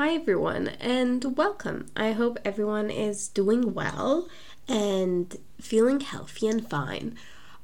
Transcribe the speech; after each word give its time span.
Hi, 0.00 0.14
everyone, 0.14 0.68
and 0.80 1.36
welcome. 1.36 1.88
I 1.94 2.12
hope 2.12 2.38
everyone 2.42 2.88
is 2.88 3.28
doing 3.28 3.74
well 3.74 4.30
and 4.66 5.36
feeling 5.60 6.00
healthy 6.00 6.48
and 6.48 6.66
fine. 6.66 7.18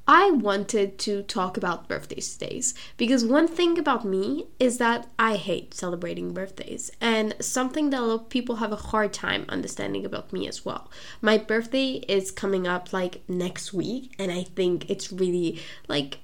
I 0.06 0.32
wanted 0.32 0.99
to 0.99 1.22
talk 1.22 1.57
about 1.57 1.88
birthdays 1.88 2.37
today 2.37 2.61
because 2.99 3.25
one 3.25 3.49
thing 3.49 3.79
about 3.79 4.04
me 4.04 4.49
is 4.61 4.77
that 4.77 5.07
I 5.19 5.37
hate 5.37 5.72
celebrating 5.72 6.35
birthdays, 6.35 6.91
and 7.01 7.35
something 7.41 7.88
that 7.88 8.01
a 8.01 8.04
lot 8.04 8.21
of 8.21 8.28
people 8.28 8.56
have 8.56 8.71
a 8.71 8.76
hard 8.76 9.14
time 9.14 9.46
understanding 9.48 10.04
about 10.04 10.30
me 10.30 10.46
as 10.46 10.62
well. 10.62 10.90
My 11.22 11.38
birthday 11.38 12.04
is 12.06 12.30
coming 12.30 12.66
up 12.66 12.92
like 12.92 13.22
next 13.28 13.72
week, 13.72 14.12
and 14.18 14.30
I 14.30 14.42
think 14.42 14.90
it's 14.90 15.10
really 15.10 15.58
like 15.88 16.18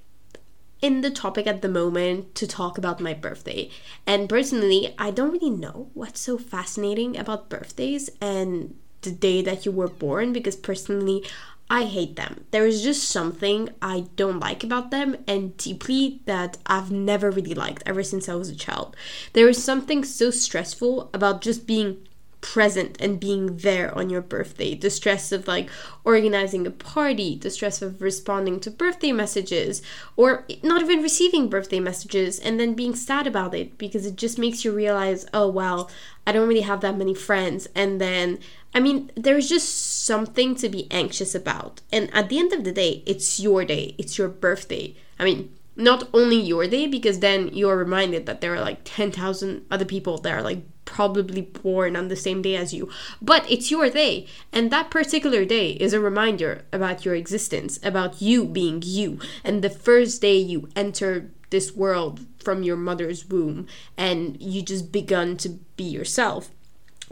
in 0.83 1.01
the 1.01 1.11
topic 1.11 1.47
at 1.47 1.63
the 1.63 1.69
moment 1.69 2.35
to 2.35 2.47
talk 2.47 2.77
about 2.77 3.01
my 3.01 3.15
birthday. 3.15 3.71
And 4.07 4.29
personally, 4.29 4.95
I 4.99 5.13
don't 5.13 5.31
really 5.31 5.51
know 5.51 5.89
what's 5.95 6.21
so 6.21 6.37
fascinating 6.37 7.17
about 7.17 7.49
birthdays 7.49 8.11
and 8.21 8.75
the 9.03 9.13
day 9.13 9.43
that 9.43 9.65
you 9.65 9.73
were 9.73 9.89
born 9.89 10.33
because 10.33 10.57
personally, 10.57 11.25
I 11.71 11.85
hate 11.85 12.17
them. 12.17 12.45
There 12.51 12.67
is 12.67 12.83
just 12.83 13.09
something 13.09 13.71
I 13.81 14.05
don't 14.17 14.41
like 14.41 14.63
about 14.63 14.91
them 14.91 15.17
and 15.27 15.57
deeply 15.57 16.21
that 16.27 16.59
I've 16.67 16.91
never 16.91 17.31
really 17.31 17.55
liked 17.55 17.83
ever 17.87 18.03
since 18.03 18.29
I 18.29 18.35
was 18.35 18.51
a 18.51 18.57
child. 18.57 18.95
There 19.33 19.49
is 19.49 19.63
something 19.63 20.05
so 20.05 20.31
stressful 20.31 21.09
about 21.15 21.41
just 21.41 21.67
being 21.67 22.07
present 22.43 23.01
and 23.01 23.19
being 23.19 23.57
there 23.59 23.97
on 23.97 24.11
your 24.11 24.21
birthday. 24.21 24.75
The 24.75 24.91
stress 24.91 25.33
of 25.33 25.49
like 25.49 25.71
organizing 26.05 26.67
a 26.67 26.71
party, 26.71 27.39
the 27.39 27.49
stress 27.49 27.81
of 27.81 28.03
responding 28.03 28.61
to 28.61 28.71
birthday 28.71 29.13
messages, 29.13 29.81
or 30.17 30.45
not 30.63 30.83
even 30.83 31.03
receiving 31.03 31.49
birthday 31.49 31.81
messages 31.81 32.39
and 32.39 32.61
then 32.61 32.75
being 32.75 32.95
sad 32.95 33.27
about 33.27 33.55
it 33.55 33.79
because 33.79 34.05
it 34.05 34.17
just 34.17 34.39
makes 34.39 34.65
you 34.65 34.73
realize, 34.73 35.25
oh, 35.33 35.49
well, 35.49 35.91
I 36.27 36.33
don't 36.33 36.49
really 36.49 36.61
have 36.61 36.83
that 36.83 36.99
many 36.99 37.15
friends. 37.15 37.69
And 37.75 38.01
then, 38.01 38.39
I 38.75 38.81
mean, 38.81 39.11
there's 39.17 39.49
just 39.49 40.05
something 40.05 40.55
to 40.57 40.69
be 40.69 40.91
anxious 40.91 41.35
about. 41.35 41.81
And 41.91 42.13
at 42.13 42.29
the 42.29 42.39
end 42.39 42.53
of 42.53 42.65
the 42.65 42.73
day, 42.73 43.03
it's 43.07 43.41
your 43.41 43.65
day, 43.65 43.95
it's 43.97 44.19
your 44.19 44.29
birthday. 44.29 44.95
I 45.19 45.25
mean, 45.25 45.55
not 45.77 46.09
only 46.13 46.37
your 46.37 46.67
day 46.67 46.87
because 46.87 47.21
then 47.21 47.49
you're 47.49 47.77
reminded 47.77 48.27
that 48.27 48.41
there 48.41 48.55
are 48.55 48.61
like 48.61 48.81
10,000 48.85 49.65
other 49.71 49.85
people 49.87 50.19
that 50.19 50.33
are 50.33 50.43
like 50.43 50.63
probably 50.93 51.41
born 51.41 51.97
on 51.97 52.09
the 52.09 52.17
same 52.17 52.43
day 52.43 52.55
as 52.55 52.75
you. 52.75 52.91
But 53.23 53.51
it's 53.51 53.71
your 53.71 53.89
day 53.89 54.27
and 54.53 54.71
that 54.71 54.91
particular 54.91 55.47
day 55.47 55.71
is 55.73 55.95
a 55.95 56.01
reminder 56.01 56.67
about 56.71 57.07
your 57.07 57.15
existence 57.15 57.81
about 57.83 58.21
you 58.21 58.45
being 58.45 58.83
you 58.85 59.19
and 59.43 59.63
the 59.63 59.71
first 59.71 60.21
day 60.21 60.37
you 60.37 60.69
enter 60.77 61.31
this 61.49 61.73
world 61.73 62.21
from 62.39 62.63
your 62.63 62.77
mother's 62.77 63.25
womb 63.27 63.67
and 63.97 64.41
you 64.41 64.61
just 64.61 64.93
begun 64.93 65.37
to 65.39 65.49
be 65.77 65.85
yourself 65.85 66.51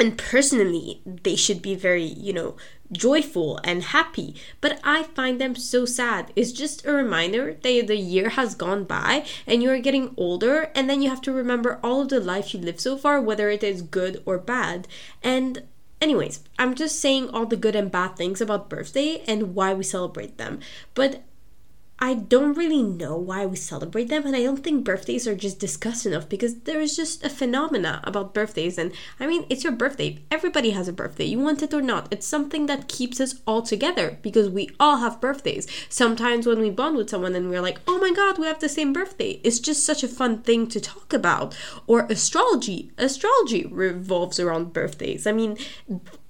and 0.00 0.16
personally 0.16 1.02
they 1.04 1.36
should 1.36 1.60
be 1.60 1.74
very 1.74 2.02
you 2.02 2.32
know 2.32 2.56
joyful 2.92 3.60
and 3.62 3.84
happy. 3.84 4.34
But 4.60 4.80
i 4.82 5.04
find 5.04 5.40
them 5.40 5.54
so 5.54 5.84
sad. 5.84 6.32
It's 6.34 6.50
just 6.50 6.84
a 6.84 6.92
reminder 6.92 7.56
that 7.62 7.86
the 7.86 7.96
year 7.96 8.30
has 8.30 8.54
gone 8.56 8.82
by 8.84 9.24
and 9.46 9.62
you're 9.62 9.78
getting 9.78 10.12
older 10.16 10.72
and 10.74 10.90
then 10.90 11.00
you 11.00 11.08
have 11.08 11.20
to 11.22 11.32
remember 11.32 11.78
all 11.84 12.02
of 12.02 12.08
the 12.08 12.18
life 12.18 12.52
you 12.52 12.60
lived 12.60 12.80
so 12.80 12.96
far 12.96 13.20
whether 13.20 13.48
it 13.50 13.62
is 13.62 13.82
good 13.82 14.22
or 14.26 14.38
bad. 14.38 14.88
And 15.22 15.62
anyways 16.00 16.40
i'm 16.58 16.74
just 16.74 16.98
saying 16.98 17.28
all 17.28 17.44
the 17.44 17.58
good 17.58 17.76
and 17.76 17.92
bad 17.92 18.16
things 18.16 18.40
about 18.40 18.70
birthday 18.70 19.22
and 19.28 19.54
why 19.54 19.72
we 19.74 19.84
celebrate 19.84 20.38
them. 20.38 20.58
But 20.94 21.22
I 22.02 22.14
don't 22.14 22.56
really 22.56 22.82
know 22.82 23.16
why 23.16 23.44
we 23.44 23.56
celebrate 23.56 24.08
them, 24.08 24.24
and 24.24 24.34
I 24.34 24.42
don't 24.42 24.64
think 24.64 24.84
birthdays 24.84 25.28
are 25.28 25.34
just 25.34 25.58
discussed 25.58 26.06
enough 26.06 26.30
because 26.30 26.60
there 26.60 26.80
is 26.80 26.96
just 26.96 27.22
a 27.22 27.28
phenomena 27.28 28.00
about 28.04 28.32
birthdays. 28.32 28.78
And 28.78 28.92
I 29.18 29.26
mean, 29.26 29.44
it's 29.50 29.64
your 29.64 29.74
birthday. 29.74 30.24
Everybody 30.30 30.70
has 30.70 30.88
a 30.88 30.94
birthday, 30.94 31.26
you 31.26 31.38
want 31.38 31.62
it 31.62 31.74
or 31.74 31.82
not. 31.82 32.08
It's 32.10 32.26
something 32.26 32.64
that 32.66 32.88
keeps 32.88 33.20
us 33.20 33.34
all 33.46 33.60
together 33.60 34.18
because 34.22 34.48
we 34.48 34.70
all 34.80 34.96
have 34.96 35.20
birthdays. 35.20 35.66
Sometimes 35.90 36.46
when 36.46 36.60
we 36.60 36.70
bond 36.70 36.96
with 36.96 37.10
someone 37.10 37.34
and 37.34 37.50
we're 37.50 37.60
like, 37.60 37.80
oh 37.86 37.98
my 37.98 38.12
god, 38.12 38.38
we 38.38 38.46
have 38.46 38.60
the 38.60 38.68
same 38.68 38.94
birthday, 38.94 39.40
it's 39.44 39.58
just 39.58 39.84
such 39.84 40.02
a 40.02 40.08
fun 40.08 40.40
thing 40.42 40.68
to 40.68 40.80
talk 40.80 41.12
about. 41.12 41.54
Or 41.86 42.06
astrology. 42.08 42.92
Astrology 42.96 43.66
revolves 43.66 44.40
around 44.40 44.72
birthdays. 44.72 45.26
I 45.26 45.32
mean, 45.32 45.58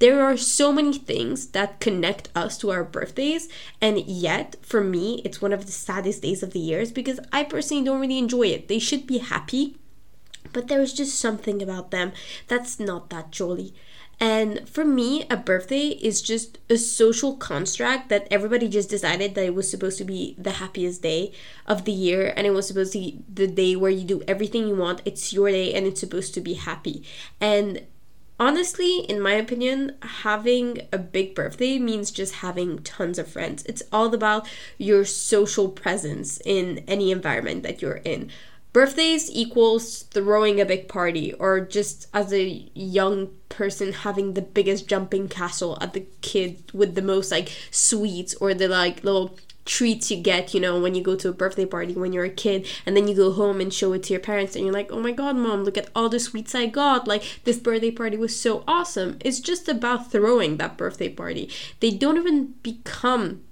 there 0.00 0.24
are 0.24 0.36
so 0.36 0.72
many 0.72 0.94
things 0.94 1.48
that 1.48 1.78
connect 1.78 2.30
us 2.34 2.58
to 2.58 2.70
our 2.70 2.84
birthdays, 2.84 3.48
and 3.80 4.00
yet, 4.00 4.56
for 4.62 4.82
me, 4.82 5.20
it's 5.24 5.42
one 5.42 5.52
of 5.52 5.66
the 5.66 5.72
saddest 5.72 6.22
days 6.22 6.42
of 6.42 6.52
the 6.52 6.58
years 6.58 6.90
because 6.90 7.20
I 7.32 7.44
personally 7.44 7.84
don't 7.84 8.00
really 8.00 8.18
enjoy 8.18 8.48
it. 8.48 8.68
They 8.68 8.78
should 8.78 9.06
be 9.06 9.18
happy, 9.18 9.76
but 10.52 10.68
there's 10.68 10.94
just 10.94 11.18
something 11.18 11.62
about 11.62 11.90
them 11.90 12.12
that's 12.48 12.80
not 12.80 13.10
that 13.10 13.30
jolly. 13.30 13.74
And 14.22 14.68
for 14.68 14.84
me, 14.84 15.26
a 15.30 15.36
birthday 15.36 15.88
is 15.88 16.20
just 16.20 16.58
a 16.68 16.76
social 16.76 17.36
construct 17.36 18.10
that 18.10 18.28
everybody 18.30 18.68
just 18.68 18.90
decided 18.90 19.34
that 19.34 19.46
it 19.46 19.54
was 19.54 19.70
supposed 19.70 19.96
to 19.98 20.04
be 20.04 20.34
the 20.38 20.52
happiest 20.52 21.02
day 21.02 21.32
of 21.66 21.86
the 21.86 21.92
year 21.92 22.34
and 22.36 22.46
it 22.46 22.50
was 22.50 22.68
supposed 22.68 22.92
to 22.92 22.98
be 22.98 23.22
the 23.32 23.46
day 23.46 23.76
where 23.76 23.90
you 23.90 24.04
do 24.04 24.22
everything 24.28 24.68
you 24.68 24.76
want. 24.76 25.00
It's 25.06 25.32
your 25.32 25.50
day 25.50 25.72
and 25.72 25.86
it's 25.86 26.00
supposed 26.00 26.34
to 26.34 26.42
be 26.42 26.52
happy. 26.52 27.02
And 27.40 27.86
honestly, 28.40 29.00
in 29.00 29.20
my 29.20 29.34
opinion, 29.34 29.96
having 30.02 30.80
a 30.92 30.98
big 30.98 31.34
birthday 31.34 31.78
means 31.78 32.10
just 32.10 32.36
having 32.36 32.78
tons 32.80 33.18
of 33.18 33.28
friends. 33.28 33.62
It's 33.66 33.82
all 33.92 34.12
about 34.14 34.48
your 34.78 35.04
social 35.04 35.68
presence 35.68 36.40
in 36.44 36.82
any 36.88 37.12
environment 37.12 37.62
that 37.62 37.82
you're 37.82 38.00
in. 38.04 38.30
Birthdays 38.72 39.30
equals 39.30 40.02
throwing 40.04 40.60
a 40.60 40.64
big 40.64 40.88
party, 40.88 41.32
or 41.34 41.60
just 41.60 42.06
as 42.14 42.32
a 42.32 42.70
young 42.72 43.30
person 43.48 43.92
having 43.92 44.34
the 44.34 44.42
biggest 44.42 44.88
jumping 44.88 45.28
castle 45.28 45.76
at 45.80 45.92
the 45.92 46.06
kid 46.22 46.70
with 46.72 46.94
the 46.94 47.02
most 47.02 47.32
like 47.32 47.52
sweets 47.70 48.32
or 48.34 48.54
the 48.54 48.68
like 48.68 49.02
little 49.02 49.36
treats 49.70 50.10
you 50.10 50.16
get, 50.16 50.52
you 50.52 50.58
know, 50.58 50.80
when 50.80 50.96
you 50.96 51.00
go 51.00 51.14
to 51.14 51.28
a 51.28 51.32
birthday 51.32 51.64
party 51.64 51.94
when 51.94 52.12
you're 52.12 52.24
a 52.24 52.28
kid 52.28 52.66
and 52.84 52.96
then 52.96 53.06
you 53.06 53.14
go 53.14 53.30
home 53.30 53.60
and 53.60 53.72
show 53.72 53.92
it 53.92 54.02
to 54.02 54.12
your 54.12 54.20
parents 54.20 54.56
and 54.56 54.64
you're 54.64 54.74
like, 54.74 54.90
oh 54.90 54.98
my 54.98 55.12
god, 55.12 55.36
mom, 55.36 55.62
look 55.62 55.78
at 55.78 55.88
all 55.94 56.08
the 56.08 56.18
sweets 56.18 56.56
I 56.56 56.66
got. 56.66 57.06
Like, 57.06 57.22
this 57.44 57.58
birthday 57.58 57.92
party 57.92 58.16
was 58.16 58.38
so 58.38 58.64
awesome. 58.66 59.16
It's 59.20 59.38
just 59.38 59.68
about 59.68 60.10
throwing 60.10 60.56
that 60.56 60.76
birthday 60.76 61.08
party. 61.08 61.48
They 61.78 61.92
don't 61.92 62.16
even 62.16 62.54
become 62.64 63.42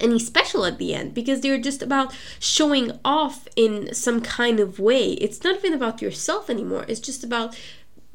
any 0.00 0.18
special 0.18 0.66
at 0.66 0.76
the 0.76 0.94
end 0.94 1.14
because 1.14 1.40
they're 1.40 1.56
just 1.56 1.80
about 1.80 2.14
showing 2.38 2.92
off 3.02 3.48
in 3.56 3.94
some 3.94 4.20
kind 4.20 4.60
of 4.60 4.78
way. 4.78 5.12
It's 5.12 5.42
not 5.42 5.56
even 5.56 5.72
about 5.72 6.02
yourself 6.02 6.50
anymore, 6.50 6.84
it's 6.88 7.00
just 7.00 7.24
about 7.24 7.58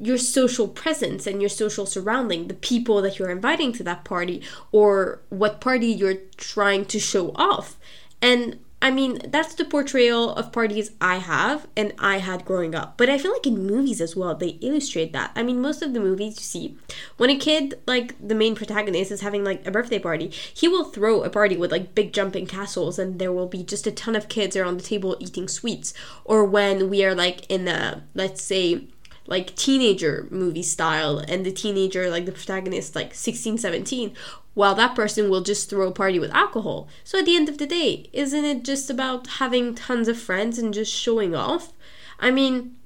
your 0.00 0.18
social 0.18 0.66
presence 0.66 1.26
and 1.26 1.40
your 1.40 1.48
social 1.48 1.86
surrounding, 1.86 2.48
the 2.48 2.54
people 2.54 3.02
that 3.02 3.18
you're 3.18 3.30
inviting 3.30 3.72
to 3.74 3.82
that 3.84 4.04
party, 4.04 4.42
or 4.72 5.20
what 5.28 5.60
party 5.60 5.88
you're 5.88 6.18
trying 6.36 6.84
to 6.86 6.98
show 6.98 7.32
off. 7.34 7.78
And 8.22 8.58
I 8.82 8.90
mean, 8.90 9.20
that's 9.28 9.54
the 9.54 9.66
portrayal 9.66 10.32
of 10.32 10.52
parties 10.52 10.92
I 11.02 11.16
have 11.16 11.66
and 11.76 11.92
I 11.98 12.16
had 12.16 12.46
growing 12.46 12.74
up. 12.74 12.96
But 12.96 13.10
I 13.10 13.18
feel 13.18 13.32
like 13.32 13.46
in 13.46 13.66
movies 13.66 14.00
as 14.00 14.16
well, 14.16 14.34
they 14.34 14.58
illustrate 14.62 15.12
that. 15.12 15.32
I 15.36 15.42
mean, 15.42 15.60
most 15.60 15.82
of 15.82 15.92
the 15.92 16.00
movies 16.00 16.36
you 16.36 16.42
see, 16.42 16.78
when 17.18 17.28
a 17.28 17.36
kid, 17.36 17.78
like 17.86 18.14
the 18.26 18.34
main 18.34 18.54
protagonist, 18.54 19.12
is 19.12 19.20
having 19.20 19.44
like 19.44 19.66
a 19.66 19.70
birthday 19.70 19.98
party, 19.98 20.28
he 20.28 20.66
will 20.66 20.84
throw 20.84 21.22
a 21.22 21.28
party 21.28 21.58
with 21.58 21.70
like 21.70 21.94
big 21.94 22.14
jumping 22.14 22.46
castles 22.46 22.98
and 22.98 23.18
there 23.18 23.32
will 23.32 23.48
be 23.48 23.62
just 23.62 23.86
a 23.86 23.92
ton 23.92 24.16
of 24.16 24.30
kids 24.30 24.56
around 24.56 24.78
the 24.78 24.84
table 24.84 25.14
eating 25.20 25.46
sweets. 25.46 25.92
Or 26.24 26.46
when 26.46 26.88
we 26.88 27.04
are 27.04 27.14
like 27.14 27.44
in 27.50 27.68
a, 27.68 28.04
let's 28.14 28.42
say, 28.42 28.88
like 29.30 29.56
teenager 29.56 30.26
movie 30.30 30.62
style 30.62 31.18
and 31.18 31.46
the 31.46 31.52
teenager 31.52 32.10
like 32.10 32.26
the 32.26 32.32
protagonist 32.32 32.94
like 32.94 33.14
16 33.14 33.56
17 33.56 34.12
while 34.52 34.74
that 34.74 34.96
person 34.96 35.30
will 35.30 35.40
just 35.40 35.70
throw 35.70 35.86
a 35.88 35.92
party 35.92 36.18
with 36.18 36.32
alcohol. 36.32 36.88
So 37.04 37.20
at 37.20 37.24
the 37.24 37.36
end 37.36 37.48
of 37.48 37.56
the 37.56 37.66
day 37.66 38.10
isn't 38.12 38.44
it 38.44 38.64
just 38.64 38.90
about 38.90 39.26
having 39.38 39.74
tons 39.74 40.08
of 40.08 40.18
friends 40.18 40.58
and 40.58 40.74
just 40.74 40.92
showing 40.92 41.34
off? 41.34 41.72
I 42.18 42.30
mean 42.30 42.76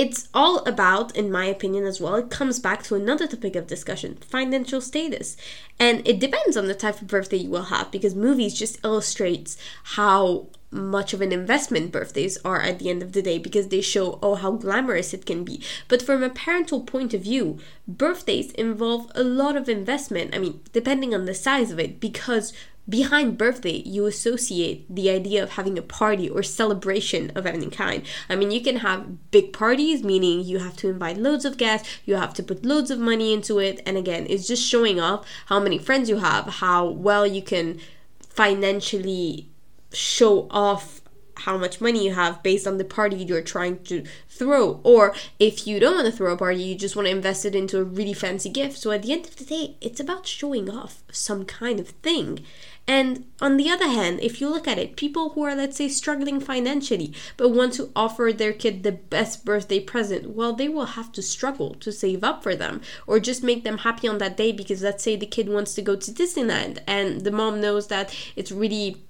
it's 0.00 0.30
all 0.32 0.60
about, 0.60 1.14
in 1.14 1.30
my 1.30 1.44
opinion 1.44 1.84
as 1.84 2.00
well, 2.00 2.14
it 2.14 2.30
comes 2.30 2.58
back 2.58 2.82
to 2.84 2.94
another 2.94 3.26
topic 3.26 3.54
of 3.54 3.66
discussion 3.66 4.16
financial 4.22 4.80
status. 4.80 5.36
And 5.78 6.08
it 6.08 6.18
depends 6.18 6.56
on 6.56 6.68
the 6.68 6.74
type 6.74 7.02
of 7.02 7.08
birthday 7.08 7.36
you 7.36 7.50
will 7.50 7.64
have 7.64 7.90
because 7.90 8.14
movies 8.14 8.54
just 8.54 8.82
illustrates 8.82 9.58
how 10.00 10.46
much 10.70 11.12
of 11.12 11.20
an 11.20 11.32
investment 11.32 11.92
birthdays 11.92 12.38
are 12.46 12.62
at 12.62 12.78
the 12.78 12.88
end 12.88 13.02
of 13.02 13.12
the 13.12 13.20
day 13.20 13.36
because 13.36 13.68
they 13.68 13.82
show 13.82 14.18
oh 14.22 14.36
how 14.36 14.52
glamorous 14.52 15.12
it 15.12 15.26
can 15.26 15.42
be 15.42 15.60
but 15.88 16.00
from 16.00 16.22
a 16.22 16.30
parental 16.30 16.80
point 16.80 17.12
of 17.12 17.22
view 17.22 17.58
birthdays 17.88 18.52
involve 18.52 19.10
a 19.16 19.24
lot 19.24 19.56
of 19.56 19.68
investment 19.68 20.32
i 20.32 20.38
mean 20.38 20.60
depending 20.72 21.12
on 21.12 21.24
the 21.24 21.34
size 21.34 21.72
of 21.72 21.80
it 21.80 21.98
because 21.98 22.52
behind 22.88 23.38
birthday 23.38 23.82
you 23.86 24.06
associate 24.06 24.84
the 24.92 25.10
idea 25.10 25.42
of 25.42 25.50
having 25.50 25.78
a 25.78 25.82
party 25.82 26.28
or 26.28 26.42
celebration 26.42 27.30
of 27.34 27.46
any 27.46 27.68
kind. 27.68 28.02
I 28.28 28.36
mean 28.36 28.50
you 28.50 28.60
can 28.60 28.76
have 28.76 29.30
big 29.30 29.52
parties 29.52 30.02
meaning 30.02 30.44
you 30.44 30.58
have 30.58 30.76
to 30.78 30.88
invite 30.88 31.16
loads 31.16 31.44
of 31.44 31.56
guests 31.56 31.88
you 32.04 32.16
have 32.16 32.34
to 32.34 32.42
put 32.42 32.64
loads 32.64 32.90
of 32.90 32.98
money 32.98 33.32
into 33.32 33.58
it 33.58 33.80
and 33.86 33.96
again 33.96 34.26
it's 34.28 34.46
just 34.46 34.66
showing 34.66 34.98
off 35.00 35.26
how 35.46 35.60
many 35.60 35.78
friends 35.78 36.08
you 36.08 36.18
have 36.18 36.46
how 36.46 36.86
well 36.88 37.26
you 37.26 37.42
can 37.42 37.78
financially 38.20 39.50
show 39.92 40.48
off 40.50 40.99
how 41.40 41.56
much 41.56 41.80
money 41.80 42.04
you 42.04 42.14
have 42.14 42.42
based 42.42 42.66
on 42.66 42.78
the 42.78 42.84
party 42.84 43.16
you're 43.16 43.42
trying 43.42 43.82
to 43.84 44.04
throw. 44.28 44.80
Or 44.84 45.14
if 45.38 45.66
you 45.66 45.80
don't 45.80 45.96
want 45.96 46.06
to 46.06 46.12
throw 46.12 46.32
a 46.32 46.36
party, 46.36 46.62
you 46.62 46.74
just 46.74 46.96
want 46.96 47.06
to 47.06 47.12
invest 47.12 47.44
it 47.44 47.54
into 47.54 47.78
a 47.78 47.84
really 47.84 48.14
fancy 48.14 48.48
gift. 48.48 48.78
So 48.78 48.90
at 48.90 49.02
the 49.02 49.12
end 49.12 49.26
of 49.26 49.36
the 49.36 49.44
day, 49.44 49.76
it's 49.80 50.00
about 50.00 50.26
showing 50.26 50.70
off 50.70 51.02
some 51.10 51.44
kind 51.44 51.80
of 51.80 51.88
thing. 51.88 52.44
And 52.86 53.26
on 53.40 53.56
the 53.56 53.70
other 53.70 53.86
hand, 53.86 54.18
if 54.20 54.40
you 54.40 54.48
look 54.48 54.66
at 54.66 54.78
it, 54.78 54.96
people 54.96 55.30
who 55.30 55.44
are, 55.44 55.54
let's 55.54 55.76
say, 55.76 55.88
struggling 55.88 56.40
financially 56.40 57.12
but 57.36 57.50
want 57.50 57.74
to 57.74 57.92
offer 57.94 58.32
their 58.32 58.52
kid 58.52 58.82
the 58.82 58.90
best 58.90 59.44
birthday 59.44 59.78
present, 59.78 60.30
well, 60.30 60.52
they 60.52 60.68
will 60.68 60.86
have 60.86 61.12
to 61.12 61.22
struggle 61.22 61.74
to 61.74 61.92
save 61.92 62.24
up 62.24 62.42
for 62.42 62.56
them 62.56 62.80
or 63.06 63.20
just 63.20 63.44
make 63.44 63.62
them 63.62 63.78
happy 63.78 64.08
on 64.08 64.18
that 64.18 64.36
day 64.36 64.50
because, 64.50 64.82
let's 64.82 65.04
say, 65.04 65.14
the 65.14 65.26
kid 65.26 65.48
wants 65.48 65.74
to 65.74 65.82
go 65.82 65.94
to 65.94 66.10
Disneyland 66.10 66.78
and 66.86 67.20
the 67.20 67.30
mom 67.30 67.60
knows 67.60 67.86
that 67.86 68.12
it's 68.34 68.50
really 68.50 69.04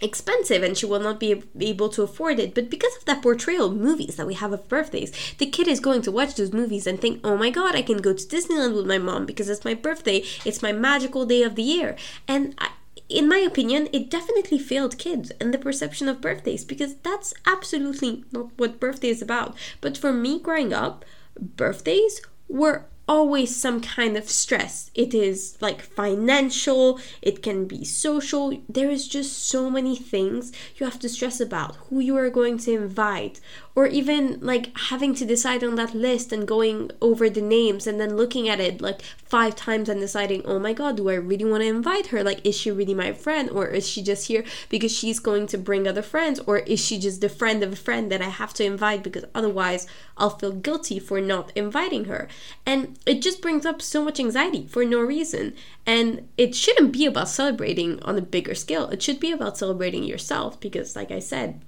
expensive 0.00 0.62
and 0.62 0.76
she 0.76 0.86
will 0.86 1.00
not 1.00 1.20
be 1.20 1.42
able 1.60 1.88
to 1.90 2.02
afford 2.02 2.38
it. 2.38 2.54
But 2.54 2.70
because 2.70 2.96
of 2.96 3.04
that 3.04 3.22
portrayal 3.22 3.66
of 3.66 3.76
movies 3.76 4.16
that 4.16 4.26
we 4.26 4.34
have 4.34 4.52
of 4.52 4.68
birthdays, 4.68 5.12
the 5.38 5.46
kid 5.46 5.68
is 5.68 5.80
going 5.80 6.02
to 6.02 6.12
watch 6.12 6.34
those 6.34 6.52
movies 6.52 6.86
and 6.86 7.00
think, 7.00 7.20
oh 7.24 7.36
my 7.36 7.50
god, 7.50 7.74
I 7.74 7.82
can 7.82 7.98
go 7.98 8.12
to 8.12 8.24
Disneyland 8.24 8.74
with 8.74 8.86
my 8.86 8.98
mom 8.98 9.26
because 9.26 9.48
it's 9.48 9.64
my 9.64 9.74
birthday, 9.74 10.24
it's 10.44 10.62
my 10.62 10.72
magical 10.72 11.24
day 11.26 11.42
of 11.42 11.54
the 11.54 11.62
year. 11.62 11.96
And 12.26 12.54
I, 12.58 12.70
in 13.08 13.28
my 13.28 13.38
opinion, 13.38 13.88
it 13.92 14.10
definitely 14.10 14.58
failed 14.58 14.98
kids 14.98 15.30
and 15.40 15.52
the 15.52 15.58
perception 15.58 16.08
of 16.08 16.20
birthdays 16.20 16.64
because 16.64 16.96
that's 16.96 17.34
absolutely 17.46 18.24
not 18.32 18.50
what 18.56 18.80
birthday 18.80 19.08
is 19.08 19.22
about. 19.22 19.56
But 19.80 19.98
for 19.98 20.12
me 20.12 20.38
growing 20.38 20.72
up, 20.72 21.04
birthdays 21.38 22.22
were 22.48 22.86
always 23.08 23.54
some 23.54 23.80
kind 23.80 24.16
of 24.16 24.28
stress. 24.28 24.90
It 24.94 25.14
is 25.14 25.56
like 25.60 25.82
financial, 25.82 26.98
it 27.20 27.42
can 27.42 27.66
be 27.66 27.84
social. 27.84 28.56
There 28.68 28.90
is 28.90 29.08
just 29.08 29.44
so 29.46 29.70
many 29.70 29.96
things 29.96 30.52
you 30.76 30.86
have 30.86 30.98
to 31.00 31.08
stress 31.08 31.40
about 31.40 31.76
who 31.88 32.00
you 32.00 32.16
are 32.16 32.30
going 32.30 32.58
to 32.58 32.72
invite, 32.72 33.40
or 33.76 33.86
even 33.86 34.38
like 34.40 34.76
having 34.78 35.14
to 35.14 35.24
decide 35.24 35.64
on 35.64 35.74
that 35.74 35.94
list 35.94 36.32
and 36.32 36.46
going 36.46 36.90
over 37.00 37.28
the 37.28 37.42
names 37.42 37.86
and 37.86 38.00
then 38.00 38.16
looking 38.16 38.48
at 38.48 38.60
it 38.60 38.80
like 38.80 39.02
five 39.02 39.56
times 39.56 39.88
and 39.88 40.00
deciding, 40.00 40.44
oh 40.44 40.60
my 40.60 40.72
god, 40.72 40.96
do 40.96 41.10
I 41.10 41.14
really 41.14 41.44
want 41.44 41.62
to 41.62 41.68
invite 41.68 42.08
her? 42.08 42.22
Like, 42.22 42.44
is 42.46 42.56
she 42.56 42.70
really 42.70 42.94
my 42.94 43.12
friend, 43.12 43.50
or 43.50 43.66
is 43.66 43.88
she 43.88 44.00
just 44.00 44.28
here 44.28 44.44
because 44.68 44.92
she's 44.96 45.18
going 45.18 45.48
to 45.48 45.58
bring 45.58 45.88
other 45.88 46.02
friends, 46.02 46.38
or 46.46 46.58
is 46.58 46.78
she 46.78 46.98
just 46.98 47.20
the 47.20 47.28
friend 47.28 47.62
of 47.64 47.72
a 47.72 47.76
friend 47.76 48.12
that 48.12 48.22
I 48.22 48.28
have 48.28 48.54
to 48.54 48.64
invite 48.64 49.02
because 49.02 49.24
otherwise 49.34 49.88
I'll 50.16 50.38
feel 50.38 50.52
guilty 50.52 51.00
for 51.00 51.20
not 51.20 51.50
inviting 51.56 52.04
her? 52.04 52.28
And 52.64 52.96
it 53.06 53.22
just 53.22 53.42
brings 53.42 53.66
up 53.66 53.82
so 53.82 54.04
much 54.04 54.20
anxiety 54.20 54.68
for 54.68 54.84
no 54.84 55.00
reason. 55.00 55.54
And 55.84 56.28
it 56.36 56.54
shouldn't 56.54 56.92
be 56.92 57.06
about 57.06 57.28
celebrating 57.28 58.00
on 58.04 58.16
a 58.16 58.22
bigger 58.22 58.54
scale, 58.54 58.88
it 58.90 59.02
should 59.02 59.18
be 59.18 59.32
about 59.32 59.58
celebrating 59.58 60.04
yourself 60.04 60.60
because, 60.60 60.94
like 60.94 61.10
I 61.10 61.18
said, 61.18 61.60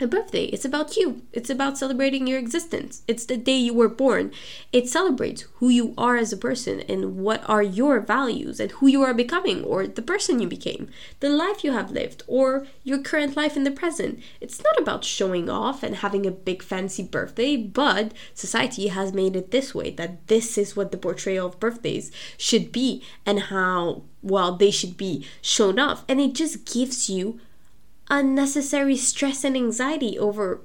a 0.00 0.06
birthday. 0.06 0.44
It's 0.44 0.64
about 0.64 0.96
you. 0.96 1.22
It's 1.32 1.50
about 1.50 1.78
celebrating 1.78 2.26
your 2.26 2.38
existence. 2.38 3.02
It's 3.08 3.24
the 3.24 3.36
day 3.36 3.56
you 3.56 3.74
were 3.74 3.88
born. 3.88 4.32
It 4.72 4.88
celebrates 4.88 5.42
who 5.56 5.68
you 5.68 5.94
are 5.98 6.16
as 6.16 6.32
a 6.32 6.36
person 6.36 6.80
and 6.88 7.16
what 7.16 7.42
are 7.48 7.62
your 7.62 8.00
values 8.00 8.60
and 8.60 8.70
who 8.72 8.86
you 8.86 9.02
are 9.02 9.14
becoming 9.14 9.64
or 9.64 9.86
the 9.86 10.02
person 10.02 10.40
you 10.40 10.48
became, 10.48 10.88
the 11.20 11.28
life 11.28 11.64
you 11.64 11.72
have 11.72 11.90
lived 11.90 12.22
or 12.26 12.66
your 12.84 12.98
current 12.98 13.36
life 13.36 13.56
in 13.56 13.64
the 13.64 13.70
present. 13.70 14.22
It's 14.40 14.62
not 14.62 14.78
about 14.78 15.04
showing 15.04 15.50
off 15.50 15.82
and 15.82 15.96
having 15.96 16.26
a 16.26 16.30
big 16.30 16.62
fancy 16.62 17.02
birthday, 17.02 17.56
but 17.56 18.12
society 18.34 18.88
has 18.88 19.12
made 19.12 19.36
it 19.36 19.50
this 19.50 19.74
way 19.74 19.90
that 19.90 20.26
this 20.28 20.56
is 20.56 20.76
what 20.76 20.92
the 20.92 20.98
portrayal 20.98 21.46
of 21.46 21.60
birthdays 21.60 22.12
should 22.36 22.72
be 22.72 23.02
and 23.26 23.40
how 23.40 24.02
well 24.22 24.56
they 24.56 24.70
should 24.70 24.96
be 24.96 25.26
shown 25.40 25.78
off. 25.78 26.04
And 26.08 26.20
it 26.20 26.34
just 26.34 26.64
gives 26.64 27.08
you 27.08 27.40
unnecessary 28.10 28.96
stress 28.96 29.44
and 29.44 29.56
anxiety 29.56 30.18
over 30.18 30.60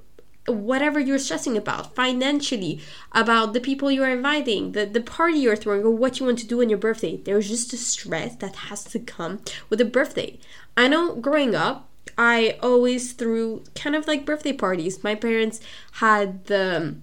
whatever 0.47 0.99
you're 0.99 1.17
stressing 1.17 1.55
about 1.55 1.95
financially 1.95 2.81
about 3.13 3.53
the 3.53 3.61
people 3.61 3.89
you're 3.89 4.09
inviting 4.09 4.73
the, 4.73 4.85
the 4.85 4.99
party 4.99 5.37
you're 5.37 5.55
throwing 5.55 5.83
or 5.83 5.91
what 5.91 6.19
you 6.19 6.25
want 6.25 6.37
to 6.39 6.47
do 6.47 6.61
on 6.61 6.69
your 6.69 6.77
birthday. 6.77 7.15
There's 7.17 7.47
just 7.47 7.71
a 7.71 7.77
stress 7.77 8.35
that 8.37 8.55
has 8.55 8.83
to 8.85 8.99
come 8.99 9.41
with 9.69 9.79
a 9.79 9.85
birthday. 9.85 10.39
I 10.75 10.87
know 10.87 11.15
growing 11.15 11.55
up 11.55 11.89
i 12.17 12.57
always 12.61 13.13
threw 13.13 13.63
kind 13.75 13.95
of 13.95 14.07
like 14.07 14.25
birthday 14.25 14.53
parties. 14.53 15.03
My 15.03 15.15
parents 15.15 15.59
had 15.93 16.45
the 16.45 16.95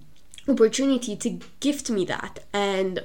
opportunity 0.47 1.15
to 1.15 1.39
gift 1.59 1.89
me 1.89 2.05
that 2.05 2.39
and 2.53 3.01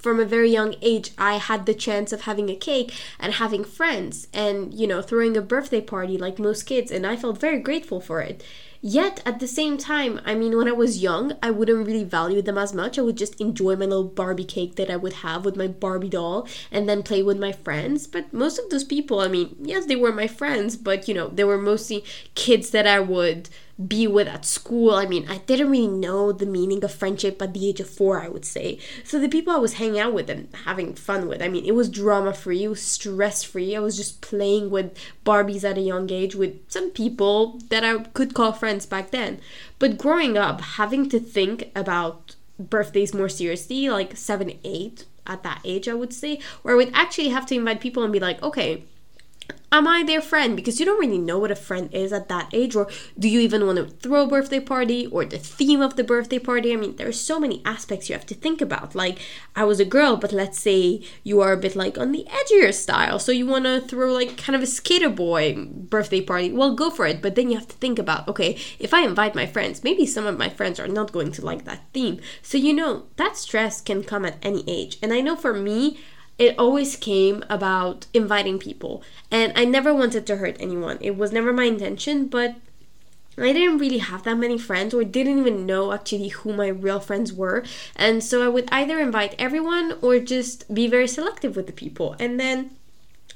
from 0.00 0.18
a 0.18 0.24
very 0.24 0.50
young 0.50 0.74
age 0.82 1.12
i 1.18 1.34
had 1.34 1.66
the 1.66 1.74
chance 1.74 2.12
of 2.12 2.22
having 2.22 2.48
a 2.48 2.56
cake 2.56 2.92
and 3.18 3.34
having 3.34 3.64
friends 3.64 4.28
and 4.32 4.74
you 4.74 4.86
know 4.86 5.02
throwing 5.02 5.36
a 5.36 5.42
birthday 5.42 5.80
party 5.80 6.16
like 6.16 6.38
most 6.38 6.64
kids 6.64 6.90
and 6.90 7.06
i 7.06 7.16
felt 7.16 7.38
very 7.38 7.58
grateful 7.58 8.00
for 8.00 8.20
it 8.20 8.42
Yet 8.82 9.20
at 9.26 9.40
the 9.40 9.46
same 9.46 9.76
time, 9.76 10.22
I 10.24 10.34
mean, 10.34 10.56
when 10.56 10.66
I 10.66 10.72
was 10.72 11.02
young, 11.02 11.34
I 11.42 11.50
wouldn't 11.50 11.86
really 11.86 12.04
value 12.04 12.40
them 12.40 12.56
as 12.56 12.72
much. 12.72 12.98
I 12.98 13.02
would 13.02 13.16
just 13.16 13.38
enjoy 13.38 13.76
my 13.76 13.84
little 13.84 14.04
Barbie 14.04 14.44
cake 14.44 14.76
that 14.76 14.90
I 14.90 14.96
would 14.96 15.12
have 15.14 15.44
with 15.44 15.54
my 15.54 15.66
Barbie 15.66 16.08
doll 16.08 16.48
and 16.72 16.88
then 16.88 17.02
play 17.02 17.22
with 17.22 17.38
my 17.38 17.52
friends. 17.52 18.06
But 18.06 18.32
most 18.32 18.58
of 18.58 18.70
those 18.70 18.84
people, 18.84 19.20
I 19.20 19.28
mean, 19.28 19.54
yes, 19.60 19.84
they 19.84 19.96
were 19.96 20.12
my 20.12 20.26
friends, 20.26 20.78
but 20.78 21.08
you 21.08 21.14
know, 21.14 21.28
they 21.28 21.44
were 21.44 21.58
mostly 21.58 22.04
kids 22.34 22.70
that 22.70 22.86
I 22.86 23.00
would 23.00 23.50
be 23.86 24.06
with 24.06 24.28
at 24.28 24.44
school. 24.44 24.94
I 24.94 25.06
mean, 25.06 25.26
I 25.28 25.38
didn't 25.38 25.70
really 25.70 25.86
know 25.86 26.32
the 26.32 26.46
meaning 26.46 26.84
of 26.84 26.92
friendship 26.92 27.40
at 27.40 27.54
the 27.54 27.68
age 27.68 27.80
of 27.80 27.88
four, 27.88 28.22
I 28.22 28.28
would 28.28 28.44
say. 28.44 28.78
So 29.04 29.18
the 29.18 29.28
people 29.28 29.52
I 29.52 29.58
was 29.58 29.74
hanging 29.74 30.00
out 30.00 30.12
with 30.12 30.28
and 30.28 30.48
having 30.64 30.94
fun 30.94 31.28
with, 31.28 31.42
I 31.42 31.48
mean, 31.48 31.64
it 31.64 31.74
was 31.74 31.88
drama 31.88 32.32
free, 32.32 32.64
it 32.64 32.68
was 32.68 32.82
stress 32.82 33.42
free. 33.42 33.74
I 33.74 33.80
was 33.80 33.96
just 33.96 34.20
playing 34.20 34.70
with 34.70 34.96
Barbies 35.24 35.68
at 35.68 35.78
a 35.78 35.82
young 35.82 36.10
age 36.10 36.34
with 36.34 36.58
some 36.68 36.90
people 36.90 37.58
that 37.70 37.84
I 37.84 37.98
could 37.98 38.34
call 38.34 38.52
friends 38.52 38.86
back 38.86 39.10
then. 39.10 39.40
But 39.78 39.98
growing 39.98 40.36
up, 40.36 40.60
having 40.60 41.08
to 41.10 41.20
think 41.20 41.70
about 41.74 42.36
birthdays 42.58 43.14
more 43.14 43.28
seriously, 43.28 43.88
like 43.88 44.16
seven, 44.16 44.58
eight, 44.64 45.06
at 45.26 45.42
that 45.42 45.60
age, 45.64 45.88
I 45.88 45.94
would 45.94 46.12
say, 46.12 46.40
where 46.62 46.74
I 46.74 46.76
would 46.76 46.90
actually 46.92 47.28
have 47.28 47.46
to 47.46 47.54
invite 47.54 47.80
people 47.80 48.02
and 48.02 48.12
be 48.12 48.20
like, 48.20 48.42
okay, 48.42 48.84
am 49.72 49.86
I 49.86 50.02
their 50.02 50.20
friend? 50.20 50.56
Because 50.56 50.80
you 50.80 50.86
don't 50.86 51.00
really 51.00 51.18
know 51.18 51.38
what 51.38 51.50
a 51.50 51.56
friend 51.56 51.92
is 51.92 52.12
at 52.12 52.28
that 52.28 52.48
age, 52.52 52.74
or 52.74 52.88
do 53.18 53.28
you 53.28 53.40
even 53.40 53.66
want 53.66 53.78
to 53.78 53.86
throw 53.86 54.24
a 54.24 54.28
birthday 54.28 54.60
party 54.60 55.06
or 55.06 55.24
the 55.24 55.38
theme 55.38 55.80
of 55.80 55.96
the 55.96 56.04
birthday 56.04 56.38
party? 56.38 56.72
I 56.72 56.76
mean, 56.76 56.96
there 56.96 57.08
are 57.08 57.12
so 57.12 57.38
many 57.38 57.62
aspects 57.64 58.08
you 58.08 58.14
have 58.14 58.26
to 58.26 58.34
think 58.34 58.60
about. 58.60 58.94
Like, 58.94 59.18
I 59.54 59.64
was 59.64 59.80
a 59.80 59.84
girl, 59.84 60.16
but 60.16 60.32
let's 60.32 60.58
say 60.58 61.02
you 61.22 61.40
are 61.40 61.52
a 61.52 61.56
bit 61.56 61.76
like 61.76 61.98
on 61.98 62.12
the 62.12 62.26
edgier 62.28 62.72
style, 62.74 63.18
so 63.18 63.32
you 63.32 63.46
want 63.46 63.64
to 63.64 63.80
throw 63.80 64.12
like 64.12 64.36
kind 64.36 64.56
of 64.56 64.62
a 64.62 64.66
skater 64.66 65.10
boy 65.10 65.66
birthday 65.66 66.20
party. 66.20 66.52
Well, 66.52 66.74
go 66.74 66.90
for 66.90 67.06
it, 67.06 67.22
but 67.22 67.34
then 67.34 67.50
you 67.50 67.58
have 67.58 67.68
to 67.68 67.76
think 67.76 67.98
about 67.98 68.28
okay, 68.28 68.58
if 68.78 68.92
I 68.92 69.02
invite 69.02 69.34
my 69.34 69.46
friends, 69.46 69.84
maybe 69.84 70.06
some 70.06 70.26
of 70.26 70.38
my 70.38 70.48
friends 70.48 70.80
are 70.80 70.88
not 70.88 71.12
going 71.12 71.32
to 71.32 71.44
like 71.44 71.64
that 71.64 71.84
theme. 71.92 72.20
So, 72.42 72.58
you 72.58 72.72
know, 72.72 73.04
that 73.16 73.36
stress 73.36 73.80
can 73.80 74.02
come 74.02 74.24
at 74.24 74.38
any 74.42 74.64
age. 74.66 74.98
And 75.02 75.12
I 75.12 75.20
know 75.20 75.36
for 75.36 75.54
me, 75.54 75.98
it 76.40 76.58
always 76.58 76.96
came 76.96 77.44
about 77.50 78.06
inviting 78.14 78.58
people. 78.58 79.02
And 79.30 79.52
I 79.54 79.66
never 79.66 79.94
wanted 79.94 80.26
to 80.26 80.36
hurt 80.36 80.56
anyone. 80.58 80.96
It 81.02 81.16
was 81.16 81.32
never 81.32 81.52
my 81.52 81.64
intention, 81.64 82.28
but 82.28 82.56
I 83.36 83.52
didn't 83.52 83.78
really 83.78 83.98
have 83.98 84.22
that 84.22 84.38
many 84.38 84.56
friends 84.56 84.94
or 84.94 85.04
didn't 85.04 85.38
even 85.38 85.66
know 85.66 85.92
actually 85.92 86.28
who 86.28 86.54
my 86.54 86.68
real 86.68 86.98
friends 86.98 87.30
were. 87.30 87.62
And 87.94 88.24
so 88.24 88.42
I 88.42 88.48
would 88.48 88.70
either 88.72 88.98
invite 88.98 89.34
everyone 89.38 89.98
or 90.00 90.18
just 90.18 90.72
be 90.74 90.88
very 90.88 91.06
selective 91.06 91.56
with 91.56 91.66
the 91.66 91.74
people. 91.74 92.16
And 92.18 92.40
then 92.40 92.70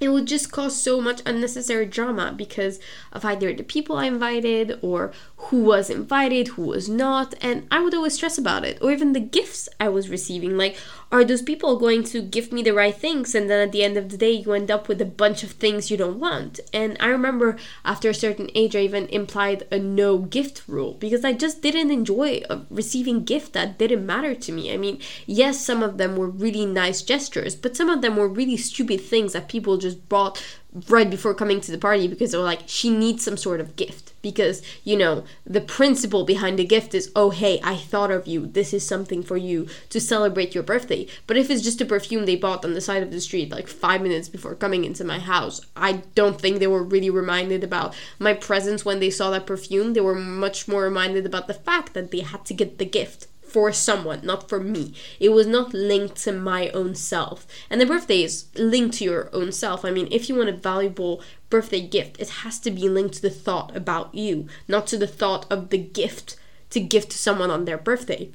it 0.01 0.09
would 0.09 0.27
just 0.27 0.51
cause 0.51 0.81
so 0.81 1.01
much 1.01 1.23
unnecessary 1.25 1.87
drama 1.87 2.33
because 2.37 2.81
of 3.13 3.25
either 3.25 3.53
the 3.53 3.63
people 3.63 3.97
I 3.97 4.07
invited 4.07 4.79
or 4.83 5.13
who 5.37 5.63
was 5.63 5.89
invited, 5.89 6.49
who 6.49 6.63
was 6.63 6.89
not, 6.89 7.35
and 7.41 7.67
I 7.71 7.81
would 7.81 7.95
always 7.95 8.15
stress 8.15 8.37
about 8.37 8.65
it, 8.65 8.79
or 8.83 8.91
even 8.91 9.13
the 9.13 9.21
gifts 9.21 9.69
I 9.79 9.89
was 9.89 10.09
receiving. 10.09 10.57
Like, 10.57 10.77
are 11.15 11.25
those 11.25 11.43
people 11.43 11.79
going 11.79 12.03
to 12.03 12.21
give 12.21 12.51
me 12.51 12.61
the 12.61 12.75
right 12.75 12.95
things? 12.95 13.37
And 13.37 13.49
then 13.49 13.61
at 13.61 13.71
the 13.71 13.85
end 13.85 13.97
of 13.97 14.09
the 14.09 14.17
day, 14.17 14.33
you 14.33 14.53
end 14.53 14.69
up 14.69 14.89
with 14.89 15.01
a 15.01 15.05
bunch 15.05 15.45
of 15.45 15.53
things 15.53 15.89
you 15.89 15.97
don't 15.97 16.19
want. 16.19 16.59
And 16.73 16.97
I 16.99 17.07
remember 17.07 17.57
after 17.85 18.11
a 18.11 18.15
certain 18.15 18.51
age, 18.57 18.75
I 18.75 18.81
even 18.81 19.07
implied 19.07 19.65
a 19.71 19.79
no 19.79 20.19
gift 20.19 20.65
rule 20.67 20.95
because 20.95 21.25
I 21.25 21.33
just 21.33 21.63
didn't 21.63 21.93
enjoy 21.93 22.43
uh, 22.51 22.63
receiving 22.69 23.23
gifts 23.23 23.51
that 23.51 23.79
didn't 23.79 24.05
matter 24.05 24.35
to 24.35 24.51
me. 24.51 24.75
I 24.75 24.77
mean, 24.77 24.99
yes, 25.25 25.65
some 25.65 25.85
of 25.85 25.99
them 25.99 26.17
were 26.17 26.29
really 26.29 26.67
nice 26.67 27.01
gestures, 27.01 27.55
but 27.55 27.77
some 27.77 27.89
of 27.89 28.03
them 28.03 28.17
were 28.17 28.27
really 28.27 28.57
stupid 28.57 29.01
things 29.01 29.35
that 29.35 29.49
people 29.49 29.77
just 29.77 30.09
brought 30.09 30.45
right 30.89 31.09
before 31.09 31.33
coming 31.33 31.61
to 31.61 31.71
the 31.71 31.79
party 31.79 32.09
because 32.09 32.33
they 32.33 32.39
were 32.39 32.43
like, 32.43 32.63
she 32.67 32.91
needs 32.91 33.23
some 33.23 33.37
sort 33.37 33.61
of 33.61 33.77
gift. 33.77 34.14
Because, 34.25 34.63
you 34.85 34.97
know, 34.97 35.25
the 35.45 35.61
principle 35.61 36.25
behind 36.25 36.59
the 36.59 36.65
gift 36.65 36.95
is, 36.95 37.13
oh, 37.15 37.29
hey, 37.29 37.61
I 37.63 37.77
thought 37.77 38.11
of 38.11 38.27
you. 38.27 38.47
This 38.47 38.73
is 38.73 38.85
something 38.85 39.23
for 39.23 39.37
you 39.37 39.69
to 39.91 40.01
celebrate 40.01 40.55
your 40.55 40.65
birthday. 40.65 41.07
But 41.27 41.37
if 41.37 41.51
it's 41.51 41.63
just 41.63 41.83
a 41.83 41.85
perfume 41.85 42.25
they 42.25 42.35
bought 42.35 42.65
on 42.65 42.73
the 42.73 42.81
side 42.81 43.03
of 43.03 43.11
the 43.11 43.21
street 43.21 43.51
like 43.51 43.69
five 43.69 44.01
minutes 44.01 44.31
before 44.31 44.55
coming 44.55 44.87
into 44.87 45.05
my 45.05 45.19
house, 45.19 45.61
I 45.77 46.05
don't 46.15 46.41
think 46.41 46.59
they 46.59 46.67
were 46.67 46.83
really 46.83 47.11
reminded 47.11 47.63
about 47.63 47.95
my 48.19 48.33
presence 48.33 48.83
when 48.83 48.99
they 48.99 49.11
saw 49.11 49.29
that 49.31 49.47
perfume. 49.47 49.93
They 49.93 50.01
were 50.01 50.15
much 50.15 50.67
more 50.67 50.85
reminded 50.85 51.27
about 51.27 51.47
the 51.47 51.61
fact 51.69 51.93
that 51.93 52.11
they 52.11 52.21
had 52.21 52.47
to 52.47 52.55
get 52.55 52.79
the 52.79 52.87
gift 52.87 53.27
for 53.55 53.73
someone, 53.73 54.19
not 54.25 54.49
for 54.49 54.59
me. 54.59 54.95
It 55.21 55.29
was 55.29 55.47
not 55.47 55.73
linked 55.73 56.17
to 56.25 56.33
my 56.33 56.71
own 56.71 56.97
self. 56.97 57.47
And 57.71 57.81
the 57.81 57.87
birthday 57.87 58.25
is 58.25 58.47
linked 58.57 58.97
to 58.97 59.05
your 59.05 59.31
own 59.33 59.53
self. 59.53 59.85
I 59.85 59.93
mean, 59.93 60.09
if 60.11 60.29
you 60.29 60.35
want 60.35 60.49
a 60.49 60.53
valuable 60.53 61.23
birthday 61.55 61.87
gift, 61.87 62.21
it 62.21 62.29
has 62.43 62.59
to 62.59 62.69
be 62.69 62.89
linked 62.89 63.15
to 63.15 63.23
the 63.23 63.31
thought 63.31 63.77
about 63.77 64.13
you, 64.13 64.49
not 64.67 64.89
to 64.89 64.99
the 64.99 65.07
thought 65.07 65.47
of 65.53 65.71
the 65.71 65.79
gift 65.79 66.35
to 66.69 66.81
give 66.81 67.09
to 67.09 67.17
someone 67.17 67.49
on 67.49 67.65
their 67.65 67.79
birthday. 67.79 68.29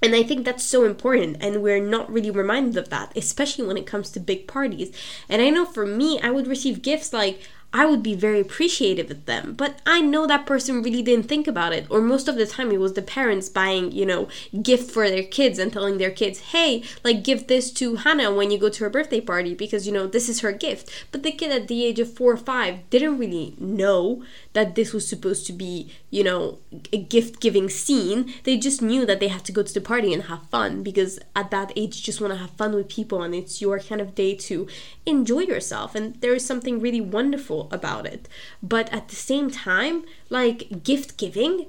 And 0.00 0.14
I 0.14 0.22
think 0.22 0.46
that's 0.46 0.64
so 0.64 0.86
important, 0.86 1.36
and 1.42 1.62
we're 1.62 1.78
not 1.78 2.10
really 2.10 2.30
reminded 2.30 2.78
of 2.78 2.88
that, 2.88 3.14
especially 3.14 3.66
when 3.66 3.76
it 3.76 3.86
comes 3.86 4.10
to 4.10 4.18
big 4.18 4.48
parties. 4.48 4.96
And 5.28 5.42
I 5.42 5.50
know 5.50 5.66
for 5.66 5.84
me, 5.84 6.18
I 6.22 6.30
would 6.30 6.46
receive 6.46 6.80
gifts 6.80 7.12
like 7.12 7.42
I 7.74 7.86
would 7.86 8.04
be 8.04 8.14
very 8.14 8.38
appreciative 8.38 9.10
of 9.10 9.26
them. 9.26 9.54
But 9.54 9.80
I 9.84 10.00
know 10.00 10.28
that 10.28 10.46
person 10.46 10.80
really 10.80 11.02
didn't 11.02 11.28
think 11.28 11.48
about 11.48 11.72
it. 11.72 11.86
Or 11.90 12.00
most 12.00 12.28
of 12.28 12.36
the 12.36 12.46
time 12.46 12.70
it 12.70 12.78
was 12.78 12.92
the 12.92 13.02
parents 13.02 13.48
buying, 13.48 13.90
you 13.90 14.06
know, 14.06 14.28
gift 14.62 14.92
for 14.92 15.10
their 15.10 15.24
kids 15.24 15.58
and 15.58 15.72
telling 15.72 15.98
their 15.98 16.12
kids, 16.12 16.38
hey, 16.52 16.84
like 17.02 17.24
give 17.24 17.48
this 17.48 17.72
to 17.72 17.96
Hannah 17.96 18.32
when 18.32 18.52
you 18.52 18.58
go 18.58 18.68
to 18.68 18.84
her 18.84 18.90
birthday 18.90 19.20
party 19.20 19.54
because, 19.54 19.88
you 19.88 19.92
know, 19.92 20.06
this 20.06 20.28
is 20.28 20.40
her 20.40 20.52
gift. 20.52 20.88
But 21.10 21.24
the 21.24 21.32
kid 21.32 21.50
at 21.50 21.66
the 21.66 21.84
age 21.84 21.98
of 21.98 22.12
four 22.12 22.32
or 22.32 22.36
five 22.36 22.88
didn't 22.90 23.18
really 23.18 23.56
know 23.58 24.22
that 24.54 24.74
this 24.76 24.92
was 24.92 25.06
supposed 25.06 25.46
to 25.46 25.52
be, 25.52 25.92
you 26.10 26.24
know, 26.24 26.58
a 26.92 26.96
gift 26.96 27.40
giving 27.40 27.68
scene. 27.68 28.32
They 28.44 28.56
just 28.56 28.80
knew 28.80 29.04
that 29.04 29.20
they 29.20 29.28
had 29.28 29.44
to 29.44 29.52
go 29.52 29.62
to 29.62 29.74
the 29.74 29.80
party 29.80 30.14
and 30.14 30.24
have 30.24 30.48
fun 30.48 30.82
because 30.82 31.18
at 31.36 31.50
that 31.50 31.72
age 31.76 31.98
you 31.98 32.02
just 32.02 32.20
want 32.20 32.32
to 32.32 32.38
have 32.38 32.50
fun 32.50 32.74
with 32.74 32.88
people 32.88 33.22
and 33.22 33.34
it's 33.34 33.60
your 33.60 33.78
kind 33.80 34.00
of 34.00 34.14
day 34.14 34.34
to 34.36 34.66
enjoy 35.04 35.40
yourself. 35.40 35.94
And 35.94 36.14
there 36.20 36.34
is 36.34 36.46
something 36.46 36.80
really 36.80 37.00
wonderful 37.00 37.68
about 37.70 38.06
it. 38.06 38.28
But 38.62 38.92
at 38.92 39.08
the 39.08 39.16
same 39.16 39.50
time, 39.50 40.04
like 40.30 40.84
gift 40.84 41.18
giving, 41.18 41.66